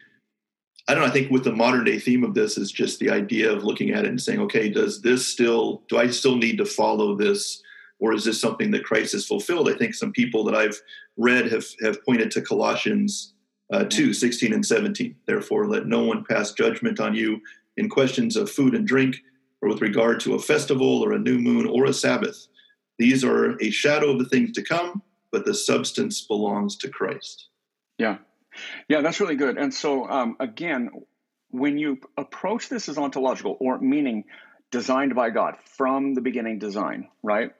I 0.87 0.93
don't 0.93 1.01
know. 1.01 1.09
I 1.09 1.11
think 1.11 1.31
with 1.31 1.43
the 1.43 1.51
modern 1.51 1.83
day 1.83 1.97
theme 1.97 2.23
of 2.23 2.35
this 2.35 2.59
is 2.59 2.71
just 2.71 2.99
the 2.99 3.09
idea 3.09 3.51
of 3.51 3.63
looking 3.63 3.89
at 3.89 4.05
it 4.05 4.09
and 4.09 4.21
saying, 4.21 4.39
okay, 4.41 4.69
does 4.69 5.01
this 5.01 5.27
still, 5.27 5.81
do 5.89 5.97
I 5.97 6.07
still 6.07 6.35
need 6.35 6.59
to 6.59 6.65
follow 6.65 7.15
this? 7.15 7.63
Or 7.97 8.13
is 8.13 8.23
this 8.23 8.39
something 8.39 8.69
that 8.71 8.83
Christ 8.83 9.13
has 9.13 9.25
fulfilled? 9.25 9.67
I 9.67 9.73
think 9.73 9.95
some 9.95 10.11
people 10.11 10.43
that 10.43 10.53
I've 10.53 10.79
read 11.17 11.51
have, 11.51 11.65
have 11.81 12.05
pointed 12.05 12.29
to 12.31 12.41
Colossians 12.41 13.33
uh, 13.71 13.85
2 13.85 14.13
16 14.13 14.53
and 14.53 14.65
17. 14.65 15.15
Therefore, 15.25 15.67
let 15.67 15.87
no 15.87 16.03
one 16.03 16.23
pass 16.23 16.53
judgment 16.53 16.99
on 16.99 17.15
you 17.15 17.41
in 17.77 17.89
questions 17.89 18.35
of 18.35 18.49
food 18.49 18.73
and 18.73 18.87
drink, 18.87 19.17
or 19.61 19.69
with 19.69 19.81
regard 19.81 20.19
to 20.21 20.35
a 20.35 20.39
festival, 20.39 21.03
or 21.03 21.13
a 21.13 21.19
new 21.19 21.39
moon, 21.39 21.67
or 21.67 21.85
a 21.85 21.93
Sabbath. 21.93 22.47
These 22.97 23.23
are 23.23 23.61
a 23.61 23.69
shadow 23.71 24.11
of 24.11 24.19
the 24.19 24.29
things 24.29 24.51
to 24.53 24.63
come, 24.63 25.01
but 25.31 25.45
the 25.45 25.53
substance 25.53 26.21
belongs 26.21 26.77
to 26.77 26.89
Christ. 26.89 27.49
Yeah, 27.97 28.17
yeah, 28.87 29.01
that's 29.01 29.19
really 29.19 29.35
good. 29.35 29.57
And 29.57 29.73
so, 29.73 30.07
um, 30.09 30.37
again, 30.39 30.89
when 31.49 31.77
you 31.77 31.99
approach 32.17 32.69
this 32.69 32.89
as 32.89 32.97
ontological, 32.97 33.57
or 33.59 33.79
meaning 33.79 34.25
designed 34.71 35.15
by 35.15 35.29
God 35.29 35.55
from 35.77 36.13
the 36.13 36.21
beginning 36.21 36.59
design, 36.59 37.07
right? 37.23 37.51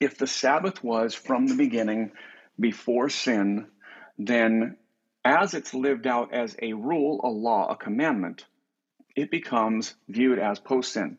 If 0.00 0.18
the 0.18 0.26
Sabbath 0.26 0.82
was 0.82 1.14
from 1.14 1.46
the 1.46 1.54
beginning 1.54 2.12
before 2.58 3.08
sin, 3.08 3.68
then 4.18 4.76
as 5.26 5.54
it's 5.54 5.74
lived 5.74 6.06
out 6.06 6.32
as 6.32 6.56
a 6.62 6.72
rule, 6.72 7.20
a 7.24 7.28
law, 7.28 7.66
a 7.68 7.76
commandment, 7.76 8.46
it 9.16 9.28
becomes 9.28 9.92
viewed 10.08 10.38
as 10.38 10.60
post 10.60 10.92
sin. 10.92 11.18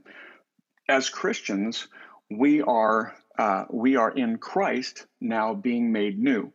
As 0.87 1.09
Christians, 1.09 1.89
we 2.31 2.61
are 2.61 3.13
uh, 3.37 3.65
we 3.69 3.97
are 3.97 4.09
in 4.09 4.37
Christ 4.37 5.05
now 5.19 5.53
being 5.53 5.91
made 5.91 6.17
new. 6.17 6.53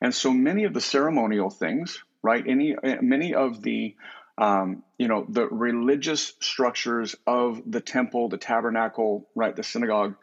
And 0.00 0.12
so 0.12 0.32
many 0.32 0.64
of 0.64 0.74
the 0.74 0.80
ceremonial 0.80 1.50
things, 1.50 2.02
right? 2.20 2.44
Any 2.46 2.74
many 3.00 3.32
of 3.34 3.62
the 3.62 3.94
um, 4.36 4.82
you 4.98 5.06
know 5.06 5.24
the 5.28 5.46
religious 5.46 6.32
structures 6.40 7.14
of 7.28 7.62
the 7.64 7.80
temple, 7.80 8.28
the 8.28 8.38
tabernacle, 8.38 9.28
right, 9.36 9.54
the 9.54 9.62
synagogue. 9.62 10.16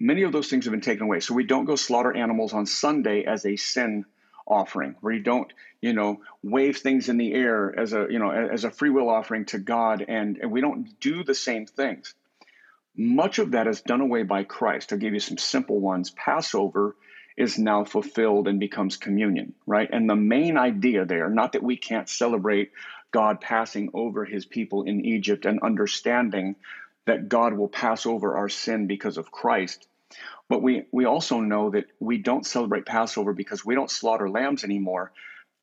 Many 0.00 0.22
of 0.22 0.32
those 0.32 0.48
things 0.48 0.64
have 0.64 0.72
been 0.72 0.80
taken 0.80 1.04
away. 1.04 1.20
So 1.20 1.34
we 1.34 1.44
don't 1.44 1.66
go 1.66 1.76
slaughter 1.76 2.16
animals 2.16 2.54
on 2.54 2.64
Sunday 2.64 3.24
as 3.24 3.44
a 3.44 3.56
sin 3.56 4.06
offering, 4.46 4.96
where 5.00 5.12
you 5.12 5.22
don't, 5.22 5.52
you 5.80 5.92
know, 5.92 6.20
wave 6.42 6.78
things 6.78 7.08
in 7.08 7.16
the 7.16 7.32
air 7.32 7.74
as 7.78 7.92
a, 7.92 8.06
you 8.10 8.18
know, 8.18 8.30
as 8.30 8.64
a 8.64 8.70
free 8.70 8.90
will 8.90 9.08
offering 9.08 9.44
to 9.46 9.58
God, 9.58 10.04
and, 10.06 10.38
and 10.38 10.50
we 10.50 10.60
don't 10.60 10.98
do 11.00 11.24
the 11.24 11.34
same 11.34 11.66
things. 11.66 12.14
Much 12.96 13.38
of 13.38 13.52
that 13.52 13.66
is 13.66 13.80
done 13.80 14.00
away 14.00 14.22
by 14.22 14.44
Christ. 14.44 14.92
I'll 14.92 14.98
give 14.98 15.14
you 15.14 15.20
some 15.20 15.38
simple 15.38 15.80
ones. 15.80 16.10
Passover 16.10 16.94
is 17.36 17.58
now 17.58 17.84
fulfilled 17.84 18.46
and 18.46 18.60
becomes 18.60 18.96
communion, 18.96 19.54
right? 19.66 19.88
And 19.92 20.08
the 20.08 20.14
main 20.14 20.56
idea 20.56 21.04
there, 21.04 21.28
not 21.28 21.52
that 21.52 21.62
we 21.62 21.76
can't 21.76 22.08
celebrate 22.08 22.70
God 23.10 23.40
passing 23.40 23.90
over 23.94 24.24
his 24.24 24.46
people 24.46 24.84
in 24.84 25.04
Egypt 25.04 25.44
and 25.44 25.60
understanding 25.60 26.56
that 27.06 27.28
God 27.28 27.54
will 27.54 27.68
pass 27.68 28.06
over 28.06 28.36
our 28.36 28.48
sin 28.48 28.86
because 28.86 29.18
of 29.18 29.32
Christ. 29.32 29.88
But 30.48 30.62
we, 30.62 30.84
we 30.92 31.04
also 31.04 31.40
know 31.40 31.70
that 31.70 31.86
we 32.00 32.18
don't 32.18 32.46
celebrate 32.46 32.86
Passover 32.86 33.32
because 33.32 33.64
we 33.64 33.74
don't 33.74 33.90
slaughter 33.90 34.28
lambs 34.28 34.64
anymore, 34.64 35.12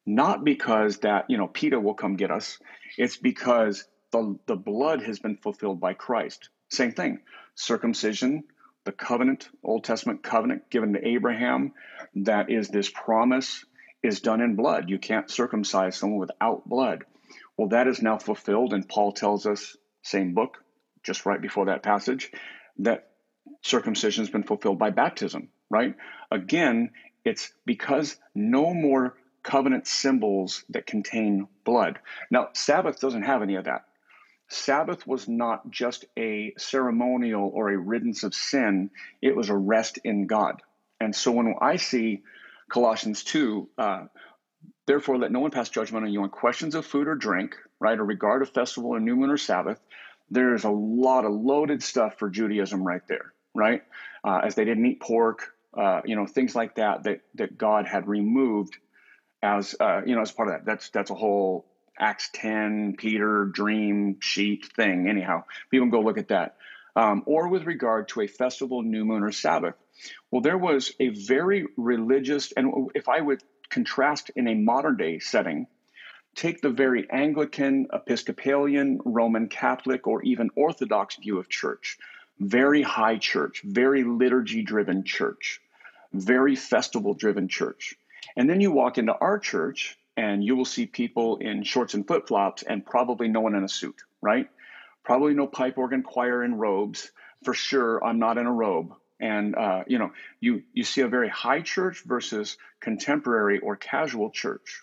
not 0.06 0.44
because 0.44 0.98
that, 1.00 1.26
you 1.30 1.38
know, 1.38 1.48
PETA 1.48 1.80
will 1.80 1.94
come 1.94 2.16
get 2.16 2.32
us. 2.32 2.58
It's 2.98 3.18
because 3.18 3.86
the, 4.12 4.38
the 4.48 4.56
blood 4.56 5.04
has 5.04 5.20
been 5.20 5.38
fulfilled 5.38 5.80
by 5.80 5.94
Christ. 5.94 6.50
Same 6.70 6.92
thing. 6.92 7.20
Circumcision, 7.56 8.44
the 8.84 8.92
covenant, 8.92 9.50
Old 9.64 9.84
Testament 9.84 10.24
covenant 10.24 10.70
given 10.70 10.94
to 10.94 11.08
Abraham, 11.08 11.74
that 12.16 12.50
is 12.50 12.70
this 12.70 12.90
promise, 12.90 13.64
is 14.02 14.22
done 14.22 14.42
in 14.42 14.56
blood. 14.56 14.90
You 14.90 14.98
can't 14.98 15.30
circumcise 15.30 15.96
someone 15.96 16.20
without 16.20 16.68
blood. 16.68 17.06
Well, 17.58 17.70
that 17.70 17.88
is 17.88 18.02
now 18.02 18.18
fulfilled, 18.18 18.74
and 18.74 18.88
Paul 18.88 19.12
tells 19.12 19.46
us, 19.46 19.78
same 20.02 20.34
book, 20.34 20.58
just 21.04 21.26
right 21.26 21.42
before 21.42 21.66
that 21.66 21.84
passage, 21.84 22.32
that 22.80 23.11
circumcision 23.62 24.24
has 24.24 24.32
been 24.32 24.44
fulfilled 24.44 24.80
by 24.80 24.90
baptism, 24.90 25.50
right? 25.70 25.96
Again, 26.32 26.92
it's 27.24 27.52
because 27.66 28.18
no 28.34 28.74
more 28.74 29.16
covenant 29.44 29.88
symbols 29.88 30.64
that 30.70 30.86
contain 30.86 31.48
blood. 31.64 32.00
Now, 32.30 32.50
Sabbath 32.54 33.00
doesn't 33.00 33.24
have 33.24 33.42
any 33.42 33.56
of 33.56 33.66
that. 33.66 33.86
Sabbath 34.50 35.08
was 35.08 35.28
not 35.28 35.70
just 35.72 36.06
a 36.20 36.54
ceremonial 36.58 37.50
or 37.54 37.70
a 37.70 37.78
riddance 37.78 38.24
of 38.24 38.36
sin, 38.36 38.90
it 39.22 39.36
was 39.36 39.50
a 39.50 39.56
rest 39.56 40.00
in 40.04 40.28
God. 40.28 40.62
And 41.00 41.16
so 41.16 41.32
when 41.32 41.56
I 41.62 41.78
see 41.78 42.22
Colossians 42.70 43.24
2, 43.24 43.70
uh, 43.78 44.06
therefore 44.88 45.18
let 45.18 45.32
no 45.32 45.40
one 45.40 45.52
pass 45.52 45.70
judgment 45.70 46.06
on 46.06 46.12
you 46.12 46.22
on 46.22 46.30
questions 46.30 46.76
of 46.76 46.86
food 46.86 47.08
or 47.08 47.16
drink, 47.16 47.56
right, 47.80 47.98
or 47.98 48.06
regard 48.06 48.42
of 48.42 48.50
festival 48.50 48.92
or 48.92 49.00
new 49.00 49.16
moon 49.16 49.32
or 49.32 49.38
Sabbath. 49.38 49.80
There's 50.30 50.66
a 50.66 50.70
lot 50.70 51.26
of 51.26 51.32
loaded 51.32 51.82
stuff 51.82 52.20
for 52.20 52.30
Judaism 52.30 52.84
right 52.84 53.02
there, 53.08 53.34
right? 53.54 53.84
Uh, 54.24 54.42
as 54.44 54.56
they 54.56 54.66
didn't 54.66 54.86
eat 54.86 55.02
pork, 55.02 55.54
uh, 55.78 56.02
you 56.06 56.16
know, 56.16 56.26
things 56.26 56.56
like 56.56 56.76
that, 56.76 57.04
that 57.04 57.22
that 57.36 57.58
God 57.58 57.88
had 57.88 58.08
removed 58.08 58.78
as 59.42 59.76
uh, 59.80 60.02
you 60.06 60.16
know 60.16 60.22
as 60.22 60.32
part 60.32 60.50
of 60.50 60.56
that. 60.56 60.66
That's 60.66 60.90
that's 60.90 61.12
a 61.12 61.16
whole 61.16 61.66
Acts 62.00 62.30
10, 62.34 62.96
Peter, 62.98 63.46
dream 63.46 64.18
sheet 64.20 64.66
thing. 64.76 65.08
Anyhow, 65.08 65.44
people 65.70 65.86
can 65.86 65.92
go 65.92 66.02
look 66.02 66.18
at 66.18 66.30
that. 66.30 66.58
Um, 66.96 67.24
or 67.26 67.48
with 67.48 67.64
regard 67.64 68.10
to 68.10 68.22
a 68.22 68.28
festival, 68.28 68.82
new 68.82 69.06
moon, 69.06 69.24
or 69.24 69.32
Sabbath. 69.32 69.76
Well, 70.30 70.42
there 70.42 70.58
was 70.58 70.92
a 71.00 71.10
very 71.10 71.68
religious, 71.78 72.52
and 72.52 72.90
if 72.96 73.08
I 73.08 73.22
would 73.22 73.42
contrast 73.70 74.32
in 74.36 74.48
a 74.48 74.56
modern 74.56 74.98
day 74.98 75.20
setting, 75.20 75.68
take 76.36 76.62
the 76.62 76.70
very 76.70 77.08
Anglican, 77.10 77.88
Episcopalian, 77.94 79.00
Roman 79.06 79.48
Catholic, 79.48 80.08
or 80.08 80.22
even 80.24 80.50
Orthodox 80.56 81.16
view 81.16 81.38
of 81.38 81.48
church. 81.48 81.98
Very 82.42 82.82
high 82.82 83.20
church, 83.20 83.62
very 83.64 84.04
liturgy 84.04 84.64
driven 84.64 85.04
church, 85.04 85.62
very 86.12 86.56
festival 86.56 87.14
driven 87.14 87.48
church. 87.48 87.94
And 88.36 88.50
then 88.50 88.62
you 88.62 88.72
walk 88.72 88.98
into 88.98 89.14
our 89.14 89.38
church, 89.38 89.96
and 90.18 90.44
you 90.44 90.56
will 90.56 90.66
see 90.66 90.88
people 90.88 91.38
in 91.38 91.62
shorts 91.64 91.94
and 91.94 92.06
flip 92.06 92.28
flops 92.28 92.64
and 92.64 92.84
probably 92.84 93.28
no 93.28 93.42
one 93.42 93.54
in 93.54 93.64
a 93.64 93.70
suit, 93.70 94.02
right? 94.24 94.50
Probably 95.04 95.36
no 95.36 95.46
pipe 95.46 95.78
organ 95.78 96.02
choir 96.02 96.44
in 96.44 96.56
robes. 96.56 97.12
For 97.44 97.54
sure, 97.54 98.04
I'm 98.04 98.18
not 98.18 98.40
in 98.40 98.48
a 98.48 98.52
robe. 98.52 98.94
And 99.20 99.56
uh, 99.56 99.84
you 99.86 100.00
know, 100.00 100.12
you 100.40 100.64
you 100.74 100.84
see 100.84 101.02
a 101.02 101.08
very 101.08 101.30
high 101.30 101.62
church 101.62 102.04
versus 102.06 102.58
contemporary 102.80 103.60
or 103.60 103.76
casual 103.76 104.32
church. 104.32 104.82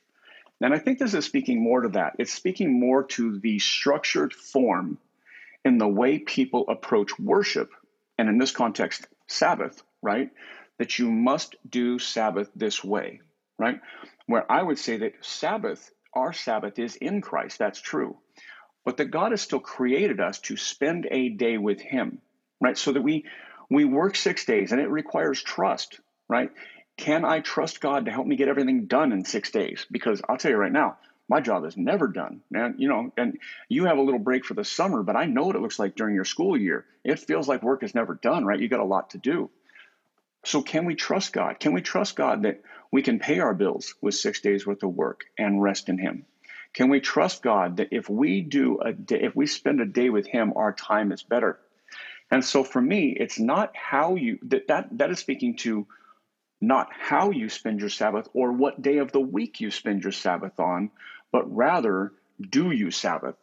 And 0.60 0.72
I 0.72 0.78
think 0.78 0.98
this 0.98 1.14
is 1.14 1.24
speaking 1.24 1.60
more 1.60 1.82
to 1.82 1.88
that. 1.90 2.14
It's 2.20 2.32
speaking 2.32 2.78
more 2.78 3.02
to 3.04 3.38
the 3.40 3.58
structured 3.58 4.32
form 4.32 4.98
in 5.68 5.78
the 5.78 5.88
way 5.88 6.18
people 6.18 6.66
approach 6.68 7.18
worship, 7.18 7.70
and 8.18 8.28
in 8.28 8.38
this 8.38 8.52
context, 8.52 9.06
Sabbath, 9.28 9.82
right? 10.02 10.30
That 10.78 10.98
you 10.98 11.10
must 11.10 11.56
do 11.68 11.98
Sabbath 12.00 12.50
this 12.56 12.84
way, 12.84 13.20
right? 13.58 13.80
where 14.26 14.50
I 14.50 14.62
would 14.62 14.78
say 14.78 14.98
that 14.98 15.14
Sabbath, 15.22 15.90
our 16.14 16.32
Sabbath 16.34 16.78
is 16.78 16.96
in 16.96 17.22
Christ. 17.22 17.58
That's 17.58 17.80
true. 17.80 18.18
But 18.84 18.98
that 18.98 19.06
God 19.06 19.32
has 19.32 19.42
still 19.42 19.60
created 19.60 20.20
us 20.20 20.40
to 20.40 20.56
spend 20.56 21.08
a 21.10 21.30
day 21.30 21.58
with 21.58 21.80
Him, 21.80 22.20
right? 22.60 22.78
So 22.78 22.92
that 22.92 23.02
we 23.02 23.26
we 23.70 23.84
work 23.86 24.16
six 24.16 24.46
days 24.46 24.72
and 24.72 24.80
it 24.80 24.90
requires 24.90 25.42
trust, 25.42 26.00
right? 26.28 26.50
can 26.98 27.24
I 27.24 27.40
trust 27.40 27.80
God 27.80 28.06
to 28.06 28.10
help 28.10 28.26
me 28.26 28.36
get 28.36 28.48
everything 28.48 28.86
done 28.86 29.12
in 29.12 29.24
six 29.24 29.52
days? 29.52 29.86
Because 29.90 30.20
I'll 30.28 30.36
tell 30.36 30.50
you 30.50 30.58
right 30.58 30.72
now, 30.72 30.98
my 31.28 31.40
job 31.40 31.64
is 31.64 31.76
never 31.76 32.08
done, 32.08 32.40
man. 32.50 32.76
You 32.78 32.88
know, 32.88 33.12
and 33.16 33.38
you 33.68 33.84
have 33.84 33.98
a 33.98 34.02
little 34.02 34.18
break 34.18 34.44
for 34.44 34.54
the 34.54 34.64
summer, 34.64 35.02
but 35.02 35.16
I 35.16 35.26
know 35.26 35.44
what 35.44 35.56
it 35.56 35.62
looks 35.62 35.78
like 35.78 35.94
during 35.94 36.14
your 36.14 36.24
school 36.24 36.56
year. 36.56 36.86
It 37.04 37.18
feels 37.18 37.46
like 37.46 37.62
work 37.62 37.82
is 37.82 37.94
never 37.94 38.14
done, 38.14 38.44
right? 38.44 38.58
You 38.58 38.68
got 38.68 38.80
a 38.80 38.84
lot 38.84 39.10
to 39.10 39.18
do. 39.18 39.50
So, 40.44 40.62
can 40.62 40.86
we 40.86 40.94
trust 40.94 41.32
God? 41.32 41.60
Can 41.60 41.72
we 41.72 41.82
trust 41.82 42.16
God 42.16 42.42
that 42.42 42.62
we 42.90 43.02
can 43.02 43.18
pay 43.18 43.40
our 43.40 43.54
bills 43.54 43.94
with 44.00 44.14
six 44.14 44.40
days 44.40 44.66
worth 44.66 44.82
of 44.82 44.94
work 44.94 45.24
and 45.36 45.62
rest 45.62 45.88
in 45.88 45.98
Him? 45.98 46.24
Can 46.72 46.88
we 46.88 47.00
trust 47.00 47.42
God 47.42 47.78
that 47.78 47.88
if 47.90 48.08
we 48.08 48.40
do 48.40 48.78
a 48.80 48.92
day, 48.92 49.20
if 49.22 49.36
we 49.36 49.46
spend 49.46 49.80
a 49.80 49.86
day 49.86 50.10
with 50.10 50.26
Him, 50.26 50.52
our 50.56 50.72
time 50.72 51.12
is 51.12 51.22
better? 51.22 51.58
And 52.30 52.44
so, 52.44 52.64
for 52.64 52.80
me, 52.80 53.14
it's 53.18 53.38
not 53.38 53.76
how 53.76 54.14
you 54.14 54.38
that 54.44 54.68
that, 54.68 54.96
that 54.98 55.10
is 55.10 55.18
speaking 55.18 55.56
to 55.58 55.86
not 56.60 56.88
how 56.92 57.30
you 57.30 57.48
spend 57.48 57.80
your 57.80 57.88
Sabbath 57.88 58.28
or 58.32 58.52
what 58.52 58.82
day 58.82 58.98
of 58.98 59.12
the 59.12 59.20
week 59.20 59.60
you 59.60 59.70
spend 59.70 60.02
your 60.02 60.12
Sabbath 60.12 60.58
on, 60.58 60.90
but 61.32 61.54
rather, 61.54 62.12
do 62.40 62.70
you 62.70 62.90
Sabbath? 62.90 63.36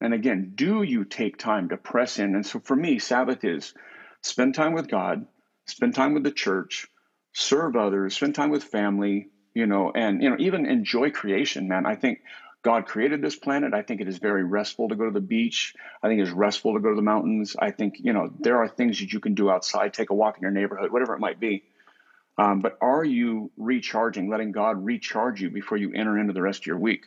And 0.00 0.14
again, 0.14 0.52
do 0.54 0.82
you 0.82 1.04
take 1.04 1.38
time 1.38 1.70
to 1.70 1.76
press 1.76 2.18
in? 2.18 2.34
And 2.34 2.46
so 2.46 2.60
for 2.60 2.76
me, 2.76 2.98
Sabbath 2.98 3.44
is 3.44 3.74
spend 4.22 4.54
time 4.54 4.72
with 4.72 4.88
God, 4.88 5.26
spend 5.66 5.94
time 5.94 6.14
with 6.14 6.22
the 6.22 6.30
church, 6.30 6.86
serve 7.32 7.76
others, 7.76 8.14
spend 8.14 8.34
time 8.34 8.50
with 8.50 8.64
family, 8.64 9.28
you 9.54 9.66
know, 9.66 9.90
and 9.94 10.22
you 10.22 10.30
know, 10.30 10.36
even 10.38 10.66
enjoy 10.66 11.10
creation, 11.10 11.68
man. 11.68 11.84
I 11.84 11.96
think 11.96 12.20
God 12.62 12.86
created 12.86 13.22
this 13.22 13.36
planet. 13.36 13.74
I 13.74 13.82
think 13.82 14.00
it 14.00 14.08
is 14.08 14.18
very 14.18 14.44
restful 14.44 14.88
to 14.88 14.96
go 14.96 15.04
to 15.04 15.10
the 15.10 15.20
beach. 15.20 15.74
I 16.02 16.08
think 16.08 16.20
it's 16.20 16.30
restful 16.30 16.74
to 16.74 16.80
go 16.80 16.90
to 16.90 16.96
the 16.96 17.02
mountains. 17.02 17.56
I 17.58 17.70
think, 17.70 17.96
you 17.98 18.12
know, 18.12 18.30
there 18.40 18.58
are 18.58 18.68
things 18.68 18.98
that 19.00 19.12
you 19.12 19.20
can 19.20 19.34
do 19.34 19.50
outside, 19.50 19.94
take 19.94 20.10
a 20.10 20.14
walk 20.14 20.36
in 20.36 20.42
your 20.42 20.50
neighborhood, 20.50 20.92
whatever 20.92 21.14
it 21.14 21.20
might 21.20 21.40
be. 21.40 21.64
Um, 22.36 22.60
but 22.60 22.78
are 22.80 23.04
you 23.04 23.50
recharging, 23.56 24.28
letting 24.28 24.52
God 24.52 24.84
recharge 24.84 25.40
you 25.40 25.50
before 25.50 25.76
you 25.76 25.92
enter 25.92 26.18
into 26.18 26.32
the 26.32 26.42
rest 26.42 26.60
of 26.60 26.66
your 26.66 26.78
week? 26.78 27.04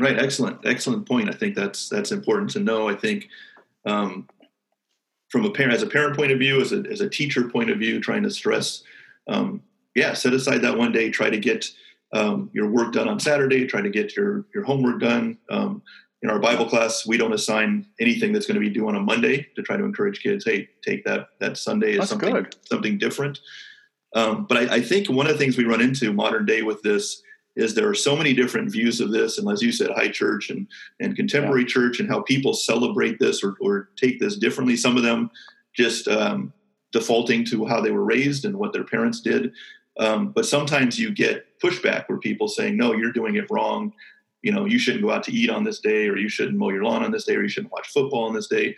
Right. 0.00 0.18
Excellent. 0.18 0.66
Excellent 0.66 1.06
point. 1.06 1.28
I 1.28 1.32
think 1.32 1.54
that's 1.54 1.88
that's 1.88 2.10
important 2.10 2.50
to 2.50 2.60
know. 2.60 2.88
I 2.88 2.94
think 2.94 3.28
um, 3.86 4.28
from 5.28 5.44
a 5.44 5.50
parent, 5.50 5.74
as 5.74 5.82
a 5.82 5.86
parent 5.86 6.16
point 6.16 6.32
of 6.32 6.38
view, 6.38 6.60
as 6.60 6.72
a 6.72 6.82
as 6.90 7.00
a 7.00 7.08
teacher 7.08 7.48
point 7.48 7.70
of 7.70 7.78
view, 7.78 8.00
trying 8.00 8.22
to 8.24 8.30
stress, 8.30 8.82
um, 9.28 9.62
yeah, 9.94 10.14
set 10.14 10.32
aside 10.32 10.62
that 10.62 10.76
one 10.76 10.92
day. 10.92 11.10
Try 11.10 11.30
to 11.30 11.38
get 11.38 11.66
um, 12.12 12.50
your 12.52 12.68
work 12.68 12.92
done 12.92 13.08
on 13.08 13.20
Saturday. 13.20 13.66
Try 13.66 13.82
to 13.82 13.90
get 13.90 14.16
your 14.16 14.46
your 14.54 14.64
homework 14.64 15.00
done. 15.00 15.38
Um, 15.50 15.82
in 16.22 16.30
our 16.30 16.38
Bible 16.38 16.66
class, 16.66 17.06
we 17.06 17.18
don't 17.18 17.34
assign 17.34 17.86
anything 18.00 18.32
that's 18.32 18.46
going 18.46 18.54
to 18.54 18.60
be 18.60 18.70
due 18.70 18.88
on 18.88 18.96
a 18.96 19.00
Monday 19.00 19.46
to 19.56 19.62
try 19.62 19.76
to 19.76 19.84
encourage 19.84 20.22
kids. 20.22 20.44
Hey, 20.44 20.68
take 20.82 21.04
that 21.04 21.28
that 21.38 21.58
Sunday 21.58 21.98
as 21.98 22.08
something 22.08 22.32
good. 22.32 22.56
something 22.66 22.96
different. 22.96 23.40
Um, 24.14 24.46
but 24.48 24.56
I, 24.56 24.76
I 24.76 24.80
think 24.80 25.08
one 25.08 25.26
of 25.26 25.32
the 25.32 25.38
things 25.38 25.58
we 25.58 25.64
run 25.64 25.80
into 25.80 26.12
modern 26.12 26.46
day 26.46 26.62
with 26.62 26.80
this 26.82 27.20
is 27.56 27.74
there 27.74 27.88
are 27.88 27.94
so 27.94 28.16
many 28.16 28.32
different 28.32 28.70
views 28.70 29.00
of 29.00 29.12
this 29.12 29.38
and 29.38 29.50
as 29.50 29.62
you 29.62 29.72
said 29.72 29.90
high 29.90 30.08
church 30.08 30.50
and, 30.50 30.66
and 31.00 31.16
contemporary 31.16 31.62
yeah. 31.62 31.68
church 31.68 32.00
and 32.00 32.08
how 32.08 32.20
people 32.22 32.52
celebrate 32.52 33.18
this 33.18 33.42
or, 33.42 33.56
or 33.60 33.90
take 33.96 34.18
this 34.18 34.36
differently. 34.36 34.76
Some 34.76 34.96
of 34.96 35.02
them 35.02 35.30
just 35.74 36.08
um, 36.08 36.52
defaulting 36.92 37.44
to 37.46 37.64
how 37.66 37.80
they 37.80 37.90
were 37.90 38.04
raised 38.04 38.44
and 38.44 38.56
what 38.56 38.72
their 38.72 38.84
parents 38.84 39.20
did. 39.20 39.52
Um, 39.98 40.30
but 40.30 40.46
sometimes 40.46 40.98
you 40.98 41.12
get 41.12 41.46
pushback 41.60 42.08
where 42.08 42.18
people 42.18 42.48
saying 42.48 42.76
no 42.76 42.92
you're 42.92 43.12
doing 43.12 43.36
it 43.36 43.50
wrong. 43.50 43.92
You 44.42 44.52
know 44.52 44.64
you 44.64 44.78
shouldn't 44.78 45.04
go 45.04 45.10
out 45.10 45.22
to 45.24 45.32
eat 45.32 45.50
on 45.50 45.64
this 45.64 45.80
day 45.80 46.08
or 46.08 46.16
you 46.16 46.28
shouldn't 46.28 46.58
mow 46.58 46.70
your 46.70 46.84
lawn 46.84 47.04
on 47.04 47.12
this 47.12 47.24
day 47.24 47.36
or 47.36 47.42
you 47.42 47.48
shouldn't 47.48 47.72
watch 47.72 47.88
football 47.88 48.24
on 48.24 48.34
this 48.34 48.48
day. 48.48 48.76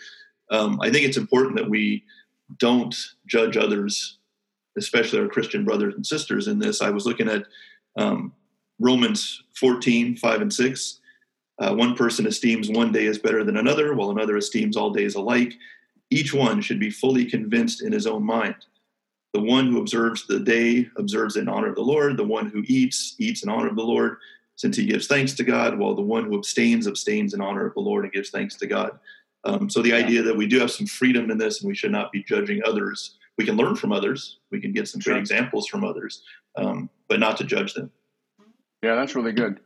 Um, 0.48 0.80
i 0.80 0.88
think 0.90 1.04
it's 1.04 1.16
important 1.16 1.56
that 1.56 1.68
we 1.68 2.04
don't 2.58 2.94
judge 3.26 3.56
others 3.56 4.18
especially 4.76 5.18
our 5.18 5.28
christian 5.28 5.64
brothers 5.64 5.94
and 5.94 6.06
sisters 6.06 6.48
in 6.48 6.58
this. 6.58 6.82
I 6.82 6.90
was 6.90 7.06
looking 7.06 7.28
at 7.28 7.44
um, 7.96 8.32
Romans 8.78 9.42
14, 9.54 10.16
5 10.16 10.40
and 10.42 10.52
6. 10.52 11.00
Uh, 11.58 11.74
one 11.74 11.94
person 11.94 12.26
esteems 12.26 12.68
one 12.68 12.92
day 12.92 13.06
as 13.06 13.18
better 13.18 13.42
than 13.42 13.56
another, 13.56 13.94
while 13.94 14.10
another 14.10 14.36
esteems 14.36 14.76
all 14.76 14.90
days 14.90 15.14
alike. 15.14 15.54
Each 16.10 16.34
one 16.34 16.60
should 16.60 16.78
be 16.78 16.90
fully 16.90 17.24
convinced 17.24 17.82
in 17.82 17.92
his 17.92 18.06
own 18.06 18.24
mind. 18.24 18.56
The 19.32 19.40
one 19.40 19.66
who 19.66 19.80
observes 19.80 20.26
the 20.26 20.40
day 20.40 20.88
observes 20.96 21.36
in 21.36 21.48
honor 21.48 21.68
of 21.68 21.74
the 21.74 21.82
Lord. 21.82 22.16
The 22.16 22.24
one 22.24 22.48
who 22.48 22.62
eats, 22.66 23.16
eats 23.18 23.42
in 23.42 23.48
honor 23.48 23.68
of 23.68 23.76
the 23.76 23.82
Lord, 23.82 24.18
since 24.54 24.76
he 24.76 24.86
gives 24.86 25.06
thanks 25.06 25.34
to 25.34 25.44
God, 25.44 25.78
while 25.78 25.94
the 25.94 26.02
one 26.02 26.24
who 26.24 26.36
abstains, 26.36 26.86
abstains 26.86 27.34
in 27.34 27.40
honor 27.40 27.66
of 27.66 27.74
the 27.74 27.80
Lord 27.80 28.04
and 28.04 28.12
gives 28.12 28.30
thanks 28.30 28.56
to 28.56 28.66
God. 28.66 28.98
Um, 29.44 29.68
so 29.70 29.82
the 29.82 29.92
idea 29.92 30.22
that 30.22 30.36
we 30.36 30.46
do 30.46 30.58
have 30.58 30.70
some 30.70 30.86
freedom 30.86 31.30
in 31.30 31.38
this 31.38 31.60
and 31.60 31.68
we 31.68 31.74
should 31.74 31.92
not 31.92 32.12
be 32.12 32.22
judging 32.22 32.62
others. 32.64 33.16
We 33.38 33.44
can 33.44 33.56
learn 33.56 33.76
from 33.76 33.92
others. 33.92 34.38
We 34.50 34.60
can 34.60 34.72
get 34.72 34.88
some 34.88 35.00
great 35.00 35.18
examples 35.18 35.68
from 35.68 35.84
others, 35.84 36.22
um, 36.56 36.88
but 37.08 37.20
not 37.20 37.36
to 37.38 37.44
judge 37.44 37.74
them. 37.74 37.90
Yeah, 38.82 38.94
that's 38.94 39.14
really 39.14 39.32
good. 39.32 39.60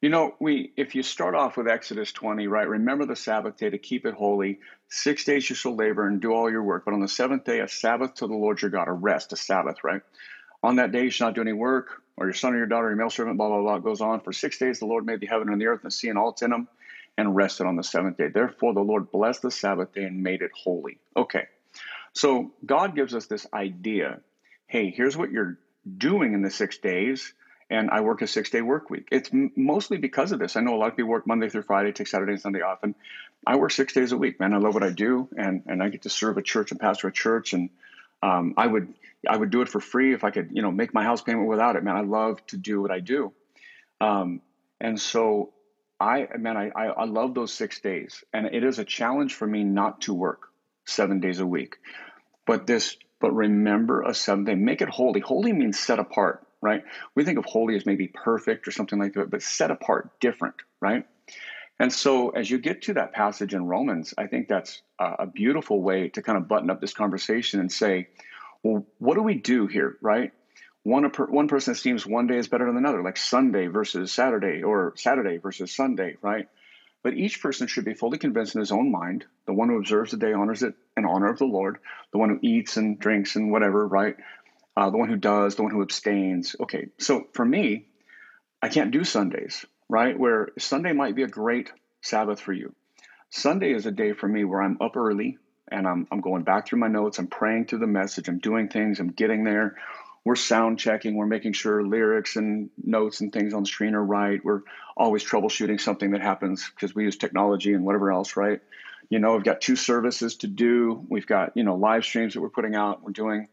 You 0.00 0.08
know, 0.08 0.34
we 0.40 0.72
if 0.76 0.94
you 0.94 1.02
start 1.02 1.34
off 1.34 1.56
with 1.56 1.68
Exodus 1.68 2.12
20, 2.12 2.46
right? 2.46 2.68
Remember 2.68 3.04
the 3.04 3.16
Sabbath 3.16 3.56
day 3.56 3.70
to 3.70 3.78
keep 3.78 4.06
it 4.06 4.14
holy. 4.14 4.60
Six 4.88 5.24
days 5.24 5.48
you 5.48 5.56
shall 5.56 5.76
labor 5.76 6.06
and 6.06 6.20
do 6.20 6.32
all 6.32 6.50
your 6.50 6.62
work, 6.62 6.84
but 6.86 6.94
on 6.94 7.00
the 7.00 7.08
seventh 7.08 7.44
day, 7.44 7.60
a 7.60 7.68
Sabbath 7.68 8.14
to 8.14 8.26
the 8.26 8.34
Lord 8.34 8.62
your 8.62 8.70
God, 8.70 8.88
a 8.88 8.92
rest, 8.92 9.32
a 9.32 9.36
Sabbath, 9.36 9.84
right? 9.84 10.02
On 10.62 10.76
that 10.76 10.92
day 10.92 11.04
you 11.04 11.10
shall 11.10 11.28
not 11.28 11.34
do 11.34 11.42
any 11.42 11.52
work, 11.52 12.02
or 12.16 12.26
your 12.26 12.34
son 12.34 12.54
or 12.54 12.58
your 12.58 12.66
daughter, 12.66 12.88
your 12.88 12.96
male 12.96 13.10
servant, 13.10 13.36
blah 13.36 13.48
blah 13.48 13.60
blah. 13.60 13.76
It 13.76 13.84
goes 13.84 14.00
on. 14.00 14.20
For 14.20 14.32
six 14.32 14.58
days 14.58 14.78
the 14.78 14.86
Lord 14.86 15.04
made 15.04 15.20
the 15.20 15.26
heaven 15.26 15.48
and 15.50 15.60
the 15.60 15.66
earth 15.66 15.80
and 15.82 15.90
the 15.90 15.94
sea 15.94 16.08
and 16.08 16.18
all 16.18 16.32
that's 16.32 16.42
in 16.42 16.50
them, 16.50 16.68
and 17.18 17.36
rested 17.36 17.66
on 17.66 17.76
the 17.76 17.84
seventh 17.84 18.16
day. 18.16 18.28
Therefore 18.28 18.72
the 18.74 18.80
Lord 18.80 19.10
blessed 19.10 19.42
the 19.42 19.50
Sabbath 19.50 19.92
day 19.92 20.04
and 20.04 20.22
made 20.22 20.42
it 20.42 20.52
holy. 20.54 20.98
Okay, 21.16 21.46
so 22.14 22.52
God 22.64 22.96
gives 22.96 23.14
us 23.14 23.26
this 23.26 23.46
idea. 23.52 24.20
Hey, 24.66 24.90
here's 24.90 25.16
what 25.16 25.30
you're 25.32 25.58
doing 25.98 26.34
in 26.34 26.42
the 26.42 26.50
six 26.50 26.78
days 26.78 27.34
and 27.70 27.88
I 27.90 28.00
work 28.00 28.20
a 28.20 28.26
six 28.26 28.50
day 28.50 28.60
work 28.60 28.90
week. 28.90 29.08
It's 29.12 29.30
mostly 29.32 29.96
because 29.96 30.32
of 30.32 30.40
this. 30.40 30.56
I 30.56 30.60
know 30.60 30.74
a 30.74 30.78
lot 30.78 30.88
of 30.88 30.96
people 30.96 31.10
work 31.10 31.26
Monday 31.26 31.48
through 31.48 31.62
Friday, 31.62 31.92
take 31.92 32.08
Saturday 32.08 32.32
and 32.32 32.40
Sunday 32.40 32.62
off, 32.62 32.82
and 32.82 32.94
I 33.46 33.56
work 33.56 33.70
six 33.70 33.92
days 33.92 34.12
a 34.12 34.16
week. 34.16 34.40
Man, 34.40 34.52
I 34.52 34.58
love 34.58 34.74
what 34.74 34.82
I 34.82 34.90
do, 34.90 35.28
and 35.36 35.62
and 35.66 35.82
I 35.82 35.88
get 35.88 36.02
to 36.02 36.10
serve 36.10 36.36
a 36.36 36.42
church 36.42 36.72
and 36.72 36.80
pastor 36.80 37.08
a 37.08 37.12
church, 37.12 37.52
and 37.52 37.70
um, 38.22 38.54
I 38.56 38.66
would 38.66 38.92
I 39.28 39.36
would 39.36 39.50
do 39.50 39.62
it 39.62 39.68
for 39.68 39.80
free 39.80 40.12
if 40.12 40.24
I 40.24 40.30
could, 40.30 40.50
you 40.52 40.62
know, 40.62 40.72
make 40.72 40.92
my 40.92 41.04
house 41.04 41.22
payment 41.22 41.48
without 41.48 41.76
it. 41.76 41.84
Man, 41.84 41.96
I 41.96 42.02
love 42.02 42.44
to 42.48 42.56
do 42.56 42.82
what 42.82 42.90
I 42.90 42.98
do, 42.98 43.32
um, 44.00 44.42
and 44.80 45.00
so 45.00 45.52
I 46.00 46.26
man, 46.36 46.56
I, 46.56 46.70
I 46.74 46.86
I 46.86 47.04
love 47.04 47.34
those 47.34 47.52
six 47.54 47.80
days, 47.80 48.24
and 48.32 48.46
it 48.46 48.64
is 48.64 48.80
a 48.80 48.84
challenge 48.84 49.34
for 49.34 49.46
me 49.46 49.62
not 49.62 50.02
to 50.02 50.14
work 50.14 50.48
seven 50.86 51.20
days 51.20 51.38
a 51.38 51.46
week, 51.46 51.76
but 52.46 52.66
this. 52.66 52.96
But 53.20 53.32
remember 53.32 54.00
a 54.00 54.14
seven 54.14 54.44
day, 54.44 54.54
make 54.54 54.80
it 54.80 54.88
holy. 54.88 55.20
Holy 55.20 55.52
means 55.52 55.78
set 55.78 55.98
apart 55.98 56.42
right? 56.62 56.84
We 57.14 57.24
think 57.24 57.38
of 57.38 57.44
holy 57.44 57.76
as 57.76 57.86
maybe 57.86 58.08
perfect 58.08 58.68
or 58.68 58.70
something 58.70 58.98
like 58.98 59.14
that, 59.14 59.30
but 59.30 59.42
set 59.42 59.70
apart, 59.70 60.20
different, 60.20 60.56
right? 60.80 61.06
And 61.78 61.92
so 61.92 62.30
as 62.30 62.50
you 62.50 62.58
get 62.58 62.82
to 62.82 62.94
that 62.94 63.12
passage 63.12 63.54
in 63.54 63.66
Romans, 63.66 64.12
I 64.18 64.26
think 64.26 64.48
that's 64.48 64.82
a 64.98 65.26
beautiful 65.26 65.80
way 65.80 66.08
to 66.10 66.22
kind 66.22 66.36
of 66.36 66.46
button 66.46 66.68
up 66.68 66.80
this 66.80 66.92
conversation 66.92 67.60
and 67.60 67.72
say, 67.72 68.08
well, 68.62 68.86
what 68.98 69.14
do 69.14 69.22
we 69.22 69.36
do 69.36 69.66
here, 69.66 69.96
right? 70.02 70.32
One, 70.82 71.04
one 71.04 71.48
person 71.48 71.72
esteems 71.72 72.06
one 72.06 72.26
day 72.26 72.36
is 72.36 72.48
better 72.48 72.66
than 72.66 72.76
another, 72.76 73.02
like 73.02 73.16
Sunday 73.16 73.66
versus 73.68 74.12
Saturday 74.12 74.62
or 74.62 74.92
Saturday 74.96 75.38
versus 75.38 75.74
Sunday, 75.74 76.16
right? 76.20 76.48
But 77.02 77.14
each 77.14 77.40
person 77.40 77.66
should 77.66 77.86
be 77.86 77.94
fully 77.94 78.18
convinced 78.18 78.54
in 78.54 78.60
his 78.60 78.72
own 78.72 78.90
mind. 78.90 79.24
The 79.46 79.54
one 79.54 79.70
who 79.70 79.78
observes 79.78 80.10
the 80.10 80.18
day 80.18 80.34
honors 80.34 80.62
it 80.62 80.74
in 80.98 81.06
honor 81.06 81.30
of 81.30 81.38
the 81.38 81.46
Lord. 81.46 81.78
The 82.12 82.18
one 82.18 82.28
who 82.28 82.38
eats 82.42 82.76
and 82.76 82.98
drinks 82.98 83.36
and 83.36 83.50
whatever, 83.50 83.86
right? 83.86 84.16
Uh, 84.76 84.90
the 84.90 84.96
one 84.96 85.08
who 85.08 85.16
does, 85.16 85.56
the 85.56 85.62
one 85.62 85.72
who 85.72 85.82
abstains. 85.82 86.56
Okay, 86.60 86.88
so 86.98 87.26
for 87.32 87.44
me, 87.44 87.86
I 88.62 88.68
can't 88.68 88.90
do 88.90 89.04
Sundays, 89.04 89.64
right? 89.88 90.18
Where 90.18 90.48
Sunday 90.58 90.92
might 90.92 91.14
be 91.14 91.22
a 91.22 91.28
great 91.28 91.72
Sabbath 92.02 92.40
for 92.40 92.52
you. 92.52 92.74
Sunday 93.30 93.72
is 93.72 93.86
a 93.86 93.92
day 93.92 94.12
for 94.12 94.28
me 94.28 94.44
where 94.44 94.62
I'm 94.62 94.78
up 94.80 94.96
early 94.96 95.38
and 95.70 95.86
I'm, 95.86 96.06
I'm 96.10 96.20
going 96.20 96.42
back 96.42 96.66
through 96.66 96.80
my 96.80 96.88
notes, 96.88 97.18
I'm 97.18 97.28
praying 97.28 97.66
through 97.66 97.78
the 97.78 97.86
message, 97.86 98.28
I'm 98.28 98.38
doing 98.38 98.68
things, 98.68 98.98
I'm 98.98 99.12
getting 99.12 99.44
there. 99.44 99.76
We're 100.24 100.36
sound 100.36 100.78
checking, 100.78 101.14
we're 101.14 101.26
making 101.26 101.54
sure 101.54 101.82
lyrics 101.82 102.36
and 102.36 102.70
notes 102.82 103.20
and 103.20 103.32
things 103.32 103.54
on 103.54 103.62
the 103.62 103.68
screen 103.68 103.94
are 103.94 104.04
right. 104.04 104.44
We're 104.44 104.62
always 104.96 105.24
troubleshooting 105.24 105.80
something 105.80 106.10
that 106.10 106.20
happens 106.20 106.68
because 106.68 106.94
we 106.94 107.04
use 107.04 107.16
technology 107.16 107.72
and 107.72 107.84
whatever 107.84 108.12
else, 108.12 108.36
right? 108.36 108.60
You 109.08 109.18
know, 109.18 109.34
we've 109.34 109.44
got 109.44 109.60
two 109.60 109.76
services 109.76 110.36
to 110.36 110.46
do. 110.46 111.04
We've 111.08 111.26
got, 111.26 111.56
you 111.56 111.64
know, 111.64 111.76
live 111.76 112.04
streams 112.04 112.34
that 112.34 112.40
we're 112.40 112.50
putting 112.50 112.74
out, 112.74 113.02
we're 113.02 113.12
doing 113.12 113.48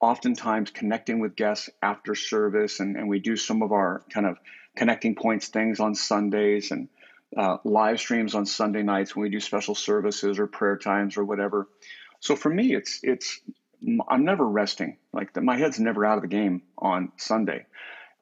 oftentimes 0.00 0.70
connecting 0.70 1.18
with 1.18 1.36
guests 1.36 1.68
after 1.82 2.14
service, 2.14 2.80
and, 2.80 2.96
and 2.96 3.08
we 3.08 3.18
do 3.18 3.36
some 3.36 3.62
of 3.62 3.72
our 3.72 4.02
kind 4.10 4.26
of 4.26 4.38
connecting 4.76 5.14
points 5.14 5.48
things 5.48 5.80
on 5.80 5.94
Sundays 5.94 6.70
and 6.70 6.88
uh, 7.36 7.58
live 7.64 7.98
streams 7.98 8.34
on 8.34 8.46
Sunday 8.46 8.82
nights 8.82 9.14
when 9.14 9.24
we 9.24 9.28
do 9.28 9.40
special 9.40 9.74
services 9.74 10.38
or 10.38 10.46
prayer 10.46 10.76
times 10.76 11.16
or 11.16 11.24
whatever. 11.24 11.68
So 12.20 12.36
for 12.36 12.48
me, 12.48 12.74
it's 12.74 13.00
it's 13.02 13.40
I'm 14.08 14.24
never 14.24 14.46
resting. 14.46 14.96
Like 15.12 15.32
the, 15.32 15.40
my 15.40 15.56
head's 15.56 15.78
never 15.78 16.04
out 16.04 16.18
of 16.18 16.22
the 16.22 16.28
game 16.28 16.62
on 16.78 17.12
Sunday, 17.16 17.66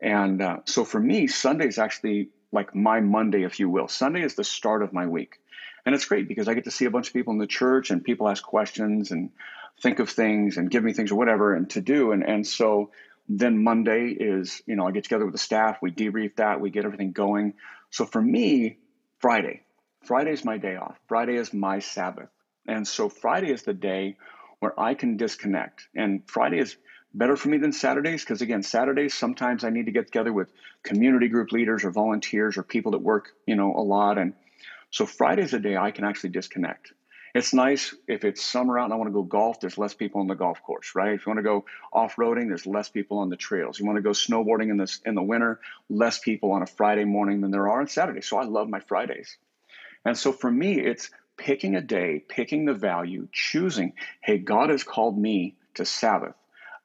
and 0.01 0.43
uh, 0.43 0.59
so 0.65 0.85
for 0.85 1.01
me, 1.01 1.27
Sunday 1.27 1.67
is 1.67 1.79
actually 1.79 2.31
like 2.53 2.75
my 2.75 3.01
Monday, 3.01 3.43
if 3.45 3.61
you 3.61 3.69
will. 3.69 3.89
Sunday 3.89 4.23
is 4.23 4.35
the 4.35 4.45
start 4.45 4.83
of 4.83 4.93
my 4.93 5.07
week, 5.07 5.37
and 5.85 5.95
it's 5.95 6.05
great 6.05 6.29
because 6.29 6.49
I 6.49 6.55
get 6.55 6.65
to 6.65 6.71
see 6.71 6.85
a 6.85 6.91
bunch 6.91 7.09
of 7.09 7.15
people 7.15 7.33
in 7.33 7.39
the 7.39 7.47
church 7.47 7.91
and 7.91 8.03
people 8.03 8.29
ask 8.29 8.43
questions 8.43 9.13
and 9.13 9.31
think 9.83 9.99
of 9.99 10.11
things 10.11 10.57
and 10.57 10.71
give 10.71 10.83
me 10.83 10.93
things 10.93 11.11
or 11.11 11.17
whatever 11.17 11.55
and 11.55 11.69
to 11.71 11.81
do. 11.81 12.13
And, 12.13 12.23
and 12.23 12.47
so 12.47 12.91
then 13.29 13.63
Monday 13.63 14.09
is, 14.09 14.63
you 14.67 14.77
know, 14.77 14.87
I 14.87 14.93
get 14.93 15.05
together 15.05 15.25
with 15.25 15.35
the 15.35 15.39
staff, 15.39 15.79
we 15.83 15.91
debrief 15.91 16.37
that, 16.37 16.61
we 16.61 16.71
get 16.71 16.85
everything 16.85 17.13
going. 17.13 17.55
So 17.91 18.05
for 18.05 18.23
me, 18.23 18.79
Friday, 19.19 19.63
Friday 20.05 20.33
is 20.33 20.45
my 20.45 20.59
day 20.59 20.77
off. 20.77 20.97
Friday 21.09 21.37
is 21.37 21.53
my 21.53 21.81
Sabbath. 21.81 22.29
And 22.67 22.87
so 22.87 23.09
Friday 23.09 23.53
is 23.53 23.63
the 23.63 23.75
day 23.75 24.17
where 24.61 24.79
I 24.79 24.95
can 24.95 25.17
disconnect. 25.17 25.89
And 25.95 26.23
Friday 26.27 26.59
is 26.59 26.77
better 27.13 27.37
for 27.37 27.49
me 27.49 27.59
than 27.59 27.73
Saturdays 27.73 28.23
because, 28.23 28.43
again, 28.43 28.63
Saturdays, 28.63 29.15
sometimes 29.15 29.65
I 29.65 29.71
need 29.71 29.87
to 29.87 29.93
get 29.93 30.07
together 30.07 30.33
with 30.33 30.53
community 30.83 31.29
group 31.29 31.53
leaders 31.53 31.85
or 31.85 31.91
volunteers 31.91 32.57
or 32.57 32.63
people 32.63 32.93
that 32.93 32.99
work, 32.99 33.33
you 33.47 33.57
know, 33.57 33.75
a 33.75 33.83
lot. 33.83 34.19
And 34.19 34.35
so 34.91 35.07
Friday 35.07 35.43
is 35.43 35.55
a 35.55 35.59
day 35.59 35.77
I 35.77 35.91
can 35.91 36.05
actually 36.05 36.31
disconnect. 36.31 36.93
It's 37.37 37.53
nice 37.53 37.95
if 38.09 38.25
it's 38.25 38.43
summer 38.43 38.79
out 38.79 38.85
and 38.85 38.95
I 38.95 38.97
want 38.97 39.09
to 39.09 39.13
go 39.13 39.23
golf, 39.23 39.61
there's 39.61 39.77
less 39.77 39.93
people 39.93 40.23
on 40.23 40.27
the 40.27 40.35
golf 40.35 40.63
course, 40.63 40.93
right? 40.95 41.13
If 41.13 41.27
you 41.27 41.31
want 41.31 41.39
to 41.39 41.43
go 41.43 41.67
off-roading, 41.93 42.49
there's 42.49 42.67
less 42.67 42.89
people 42.89 43.19
on 43.19 43.29
the 43.29 43.37
trails. 43.37 43.79
You 43.79 43.85
want 43.85 43.97
to 43.97 44.03
go 44.03 44.13
snowboarding 44.13 44.71
in 44.71 44.79
this 44.79 45.03
in 45.05 45.15
the 45.15 45.23
winter, 45.23 45.61
less 45.91 46.19
people 46.19 46.53
on 46.53 46.63
a 46.63 46.67
Friday 46.67 47.05
morning 47.05 47.43
than 47.43 47.51
there 47.51 47.69
are 47.69 47.81
on 47.83 47.89
Saturday. 47.89 48.23
So 48.23 48.39
I 48.39 48.45
love 48.45 48.71
my 48.71 48.81
Fridays. 48.81 49.37
And 50.03 50.17
so 50.17 50.33
for 50.33 50.51
me, 50.51 50.81
it's 50.81 51.11
picking 51.37 51.77
a 51.77 51.83
day, 51.83 52.25
picking 52.27 52.65
the 52.65 52.73
value, 52.73 53.29
choosing, 53.33 53.93
hey, 54.23 54.39
God 54.39 54.71
has 54.71 54.83
called 54.83 55.19
me 55.19 55.57
to 55.75 55.85
Sabbath. 55.85 56.37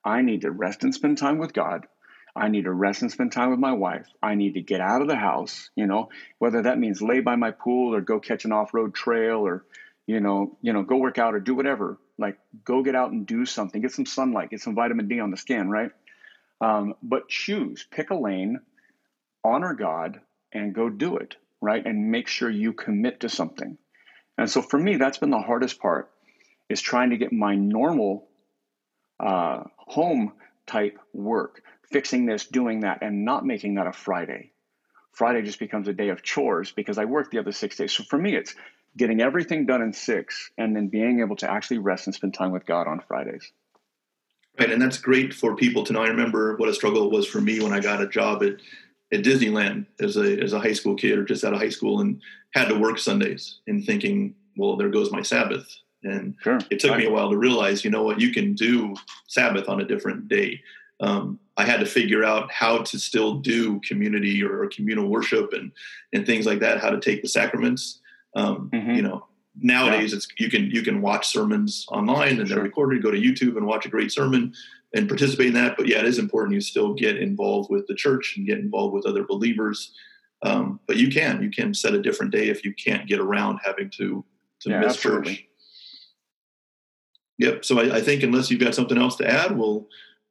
I 0.04 0.22
need 0.22 0.42
to 0.42 0.52
rest 0.52 0.84
and 0.84 0.94
spend 0.94 1.18
time 1.18 1.38
with 1.38 1.54
God. 1.54 1.88
I 2.36 2.50
need 2.50 2.66
to 2.66 2.74
rest 2.74 3.04
and 3.04 3.12
spend 3.12 3.32
time 3.32 3.52
with 3.52 3.60
my 3.60 3.72
wife. 3.72 4.08
I 4.22 4.36
need 4.36 4.56
to 4.56 4.62
get 4.62 4.82
out 4.82 5.02
of 5.02 5.08
the 5.08 5.16
house, 5.16 5.70
you 5.78 5.88
know, 5.88 6.10
whether 6.40 6.64
that 6.64 6.78
means 6.78 7.02
lay 7.02 7.22
by 7.22 7.38
my 7.38 7.52
pool 7.52 7.96
or 7.96 8.02
go 8.02 8.20
catch 8.20 8.44
an 8.44 8.52
off-road 8.52 8.94
trail 8.94 9.48
or 9.48 9.64
you 10.08 10.20
know, 10.20 10.58
you 10.62 10.74
know, 10.74 10.84
go 10.84 10.98
work 10.98 11.18
out 11.18 11.36
or 11.36 11.40
do 11.40 11.56
whatever. 11.56 11.98
Like 12.18 12.38
go 12.64 12.84
get 12.84 12.96
out 12.96 13.12
and 13.12 13.26
do 13.26 13.46
something, 13.46 13.82
get 13.82 13.92
some 13.92 14.06
sunlight, 14.06 14.50
get 14.50 14.62
some 14.62 14.76
vitamin 14.76 15.08
D 15.08 15.20
on 15.20 15.32
the 15.32 15.38
skin, 15.38 15.70
right? 15.70 15.92
Um, 16.60 16.96
but 17.02 17.28
choose, 17.28 17.86
pick 17.90 18.12
a 18.12 18.16
lane, 18.16 18.60
honor 19.44 19.74
God, 19.74 20.22
and 20.54 20.76
go 20.76 20.90
do 20.90 21.18
it, 21.18 21.36
right? 21.60 21.84
And 21.84 22.12
make 22.12 22.28
sure 22.28 22.50
you 22.50 22.74
commit 22.74 23.22
to 23.22 23.30
something. 23.30 23.78
And 24.38 24.50
so 24.50 24.62
for 24.62 24.78
me, 24.78 24.98
that's 24.98 25.18
been 25.18 25.30
the 25.30 25.40
hardest 25.40 25.80
part 25.80 26.12
is 26.70 26.82
trying 26.82 27.10
to 27.10 27.18
get 27.18 27.34
my 27.34 27.56
normal 27.56 28.28
uh, 29.20 29.64
home 29.78 30.34
type 30.66 30.98
work, 31.14 31.62
fixing 31.92 32.26
this, 32.26 32.46
doing 32.46 32.82
that, 32.82 33.00
and 33.02 33.26
not 33.26 33.46
making 33.46 33.76
that 33.76 33.88
a 33.88 33.94
Friday. 33.94 34.52
Friday 35.12 35.42
just 35.42 35.60
becomes 35.60 35.88
a 35.88 35.94
day 35.94 36.10
of 36.10 36.24
chores 36.24 36.72
because 36.72 36.98
I 36.98 37.06
work 37.06 37.30
the 37.30 37.40
other 37.40 37.52
six 37.52 37.76
days. 37.76 37.92
So 37.92 38.04
for 38.04 38.18
me, 38.18 38.36
it's 38.36 38.56
getting 38.98 39.22
everything 39.22 39.66
done 39.66 39.82
in 39.82 39.94
six 39.94 40.52
and 40.58 40.76
then 40.76 40.88
being 40.88 41.22
able 41.22 41.36
to 41.38 41.50
actually 41.50 41.78
rest 41.78 42.08
and 42.08 42.16
spend 42.16 42.34
time 42.34 42.52
with 42.52 42.66
God 42.66 42.88
on 42.88 43.02
Fridays. 43.08 43.52
Right, 44.60 44.72
and 44.72 44.82
that's 44.82 44.98
great 44.98 45.34
for 45.34 45.56
people 45.56 45.84
to 45.86 45.94
know. 45.94 46.04
I 46.04 46.10
remember 46.10 46.56
what 46.58 46.70
a 46.70 46.74
struggle 46.74 47.06
it 47.06 47.12
was 47.12 47.26
for 47.26 47.40
me 47.40 47.62
when 47.62 47.74
I 47.74 47.80
got 47.80 48.02
a 48.02 48.08
job 48.08 48.44
at, 48.44 48.56
at 49.14 49.24
Disneyland 49.24 49.86
as 50.02 50.18
a 50.18 50.42
as 50.42 50.54
a 50.54 50.60
high 50.60 50.74
school 50.74 50.96
kid 50.96 51.18
or 51.18 51.24
just 51.24 51.44
out 51.46 51.54
of 51.54 51.60
high 51.60 51.70
school 51.70 52.02
and 52.02 52.22
had 52.54 52.68
to 52.68 52.78
work 52.78 53.00
Sundays 53.00 53.60
and 53.68 53.86
thinking, 53.86 54.36
well, 54.58 54.76
there 54.76 54.90
goes 54.90 55.12
my 55.12 55.22
Sabbath. 55.22 55.74
And 56.04 56.36
sure. 56.42 56.60
it 56.70 56.80
took 56.80 56.98
me 56.98 57.06
a 57.06 57.12
while 57.12 57.30
to 57.30 57.38
realize, 57.38 57.86
you 57.86 57.92
know 57.92 58.04
what, 58.04 58.20
you 58.20 58.34
can 58.34 58.54
do 58.54 58.96
Sabbath 59.28 59.70
on 59.70 59.82
a 59.82 59.86
different 59.86 60.28
day. 60.28 60.60
Um, 61.00 61.40
I 61.58 61.64
had 61.64 61.80
to 61.80 61.86
figure 61.86 62.24
out 62.24 62.52
how 62.52 62.80
to 62.80 63.00
still 63.00 63.36
do 63.36 63.80
community 63.82 64.44
or 64.44 64.68
communal 64.68 65.08
worship 65.08 65.54
and 65.54 65.72
and 66.12 66.26
things 66.26 66.46
like 66.46 66.60
that, 66.60 66.82
how 66.82 66.90
to 66.90 67.00
take 67.00 67.22
the 67.22 67.30
sacraments 67.30 68.02
um, 68.36 68.70
mm-hmm. 68.74 68.92
You 68.92 69.02
know, 69.02 69.28
nowadays 69.60 70.12
yeah. 70.12 70.18
it's 70.18 70.28
you 70.38 70.50
can 70.50 70.72
you 70.72 70.82
can 70.82 71.02
watch 71.02 71.28
sermons 71.28 71.86
online 71.90 72.40
and 72.40 72.50
they're 72.50 72.62
recorded. 72.62 73.04
Go 73.04 73.12
to 73.12 73.20
YouTube 73.20 73.58
and 73.58 73.66
watch 73.66 73.86
a 73.86 73.90
great 73.90 74.12
sermon 74.12 74.54
and 74.94 75.08
participate 75.08 75.48
in 75.48 75.54
that. 75.54 75.78
But 75.78 75.88
yeah, 75.88 76.00
it 76.00 76.06
is 76.06 76.20
important 76.20 76.56
you 76.56 76.62
still 76.62 76.94
get 76.94 77.18
involved 77.18 77.70
with 77.70 77.88
the 77.88 77.96
church 77.96 78.36
and 78.38 78.46
get 78.46 78.60
involved 78.60 78.94
with 78.94 79.06
other 79.06 79.24
believers. 79.24 79.94
Um, 80.44 80.80
but 80.88 80.98
you 80.98 81.10
can 81.10 81.42
you 81.42 81.52
can 81.52 81.74
set 81.74 81.94
a 81.94 82.02
different 82.02 82.32
day 82.32 82.50
if 82.50 82.66
you 82.66 82.74
can't 82.74 83.08
get 83.08 83.20
around 83.20 83.60
having 83.64 83.90
to 83.98 84.26
to 84.62 84.70
yeah, 84.70 84.80
miss 84.80 84.96
absolutely. 84.96 85.36
church. 85.36 85.48
Yep. 87.38 87.66
So 87.66 87.80
I, 87.80 87.96
I, 87.96 88.02
think 88.02 88.22
unless 88.22 88.52
you've 88.52 88.60
got 88.60 88.76
something 88.76 89.00
else 89.00 89.16
to 89.16 89.28
add, 89.28 89.58
we'll 89.58 89.88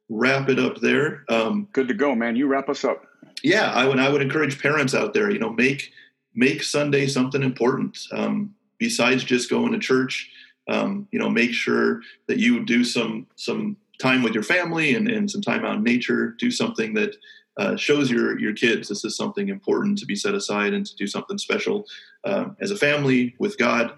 wrap 0.07 0.47
it 0.47 0.57
up 0.57 0.79
there. 0.79 1.25
Um, 1.27 1.67
Good 1.73 1.89
to 1.89 1.93
go, 1.93 2.15
man. 2.15 2.37
You 2.37 2.47
wrap 2.47 2.69
us 2.69 2.85
up. 2.85 3.05
Yeah, 3.43 3.69
I 3.71 3.85
would 3.85 3.99
I 3.99 4.09
would 4.09 4.21
encourage 4.21 4.61
parents 4.61 4.93
out 4.93 5.13
there. 5.13 5.29
You 5.29 5.39
know, 5.39 5.51
make 5.51 5.91
make 6.33 6.63
Sunday 6.63 7.07
something 7.07 7.43
important. 7.43 7.97
Um, 8.11 8.55
besides 8.77 9.23
just 9.23 9.49
going 9.49 9.71
to 9.71 9.79
church, 9.79 10.29
um, 10.67 11.07
you 11.11 11.19
know, 11.19 11.29
make 11.29 11.53
sure 11.53 12.01
that 12.27 12.39
you 12.39 12.65
do 12.65 12.83
some 12.83 13.27
some 13.35 13.77
time 14.01 14.23
with 14.23 14.33
your 14.33 14.43
family 14.43 14.95
and, 14.95 15.07
and 15.07 15.29
some 15.29 15.41
time 15.41 15.63
out 15.63 15.75
in 15.75 15.83
nature. 15.83 16.35
Do 16.39 16.49
something 16.49 16.93
that 16.95 17.15
uh, 17.57 17.75
shows 17.75 18.09
your 18.09 18.39
your 18.39 18.53
kids 18.53 18.89
this 18.89 19.05
is 19.05 19.15
something 19.15 19.49
important 19.49 19.97
to 19.99 20.05
be 20.05 20.15
set 20.15 20.33
aside 20.33 20.73
and 20.73 20.85
to 20.85 20.95
do 20.95 21.05
something 21.05 21.37
special 21.37 21.85
uh, 22.23 22.45
as 22.59 22.71
a 22.71 22.77
family 22.77 23.35
with 23.39 23.57
God. 23.57 23.93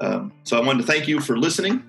Um, 0.00 0.32
so 0.44 0.60
I 0.60 0.66
wanted 0.66 0.82
to 0.82 0.86
thank 0.86 1.08
you 1.08 1.20
for 1.20 1.38
listening 1.38 1.82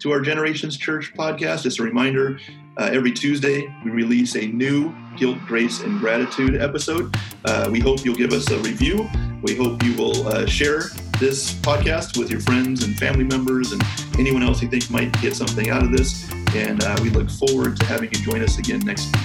to 0.00 0.12
our 0.12 0.20
Generations 0.20 0.76
Church 0.76 1.14
podcast. 1.14 1.62
Just 1.62 1.78
a 1.78 1.82
reminder 1.82 2.38
uh, 2.76 2.90
every 2.92 3.12
Tuesday, 3.12 3.66
we 3.84 3.90
release 3.90 4.36
a 4.36 4.46
new 4.46 4.94
Guilt, 5.16 5.38
Grace, 5.46 5.80
and 5.80 5.98
Gratitude 6.00 6.60
episode. 6.60 7.14
Uh, 7.46 7.68
we 7.70 7.80
hope 7.80 8.04
you'll 8.04 8.16
give 8.16 8.32
us 8.32 8.50
a 8.50 8.58
review. 8.58 9.08
We 9.44 9.54
hope 9.54 9.82
you 9.82 9.94
will 9.94 10.26
uh, 10.26 10.46
share 10.46 10.84
this 11.20 11.52
podcast 11.56 12.16
with 12.18 12.30
your 12.30 12.40
friends 12.40 12.82
and 12.82 12.96
family 12.96 13.24
members 13.24 13.72
and 13.72 13.82
anyone 14.18 14.42
else 14.42 14.62
you 14.62 14.68
think 14.68 14.90
might 14.90 15.12
get 15.20 15.36
something 15.36 15.68
out 15.68 15.82
of 15.82 15.92
this. 15.92 16.32
And 16.54 16.82
uh, 16.82 16.98
we 17.02 17.10
look 17.10 17.28
forward 17.28 17.76
to 17.76 17.84
having 17.84 18.10
you 18.10 18.24
join 18.24 18.42
us 18.42 18.58
again 18.58 18.80
next 18.80 19.04
week. 19.04 19.22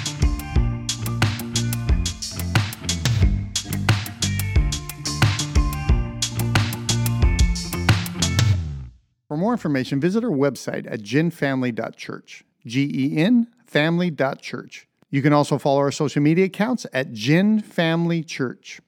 For 9.29 9.37
more 9.37 9.53
information, 9.53 10.01
visit 10.01 10.25
our 10.25 10.31
website 10.31 10.85
at 10.91 10.99
genfamily.church. 10.99 12.43
G 12.65 12.91
E 12.93 13.17
N 13.17 13.47
family.church. 13.65 14.85
You 15.09 15.21
can 15.21 15.31
also 15.31 15.57
follow 15.57 15.79
our 15.79 15.93
social 15.93 16.21
media 16.21 16.43
accounts 16.43 16.85
at 16.91 17.13
Gen 17.13 17.61
Family 17.61 18.21
Church. 18.21 18.81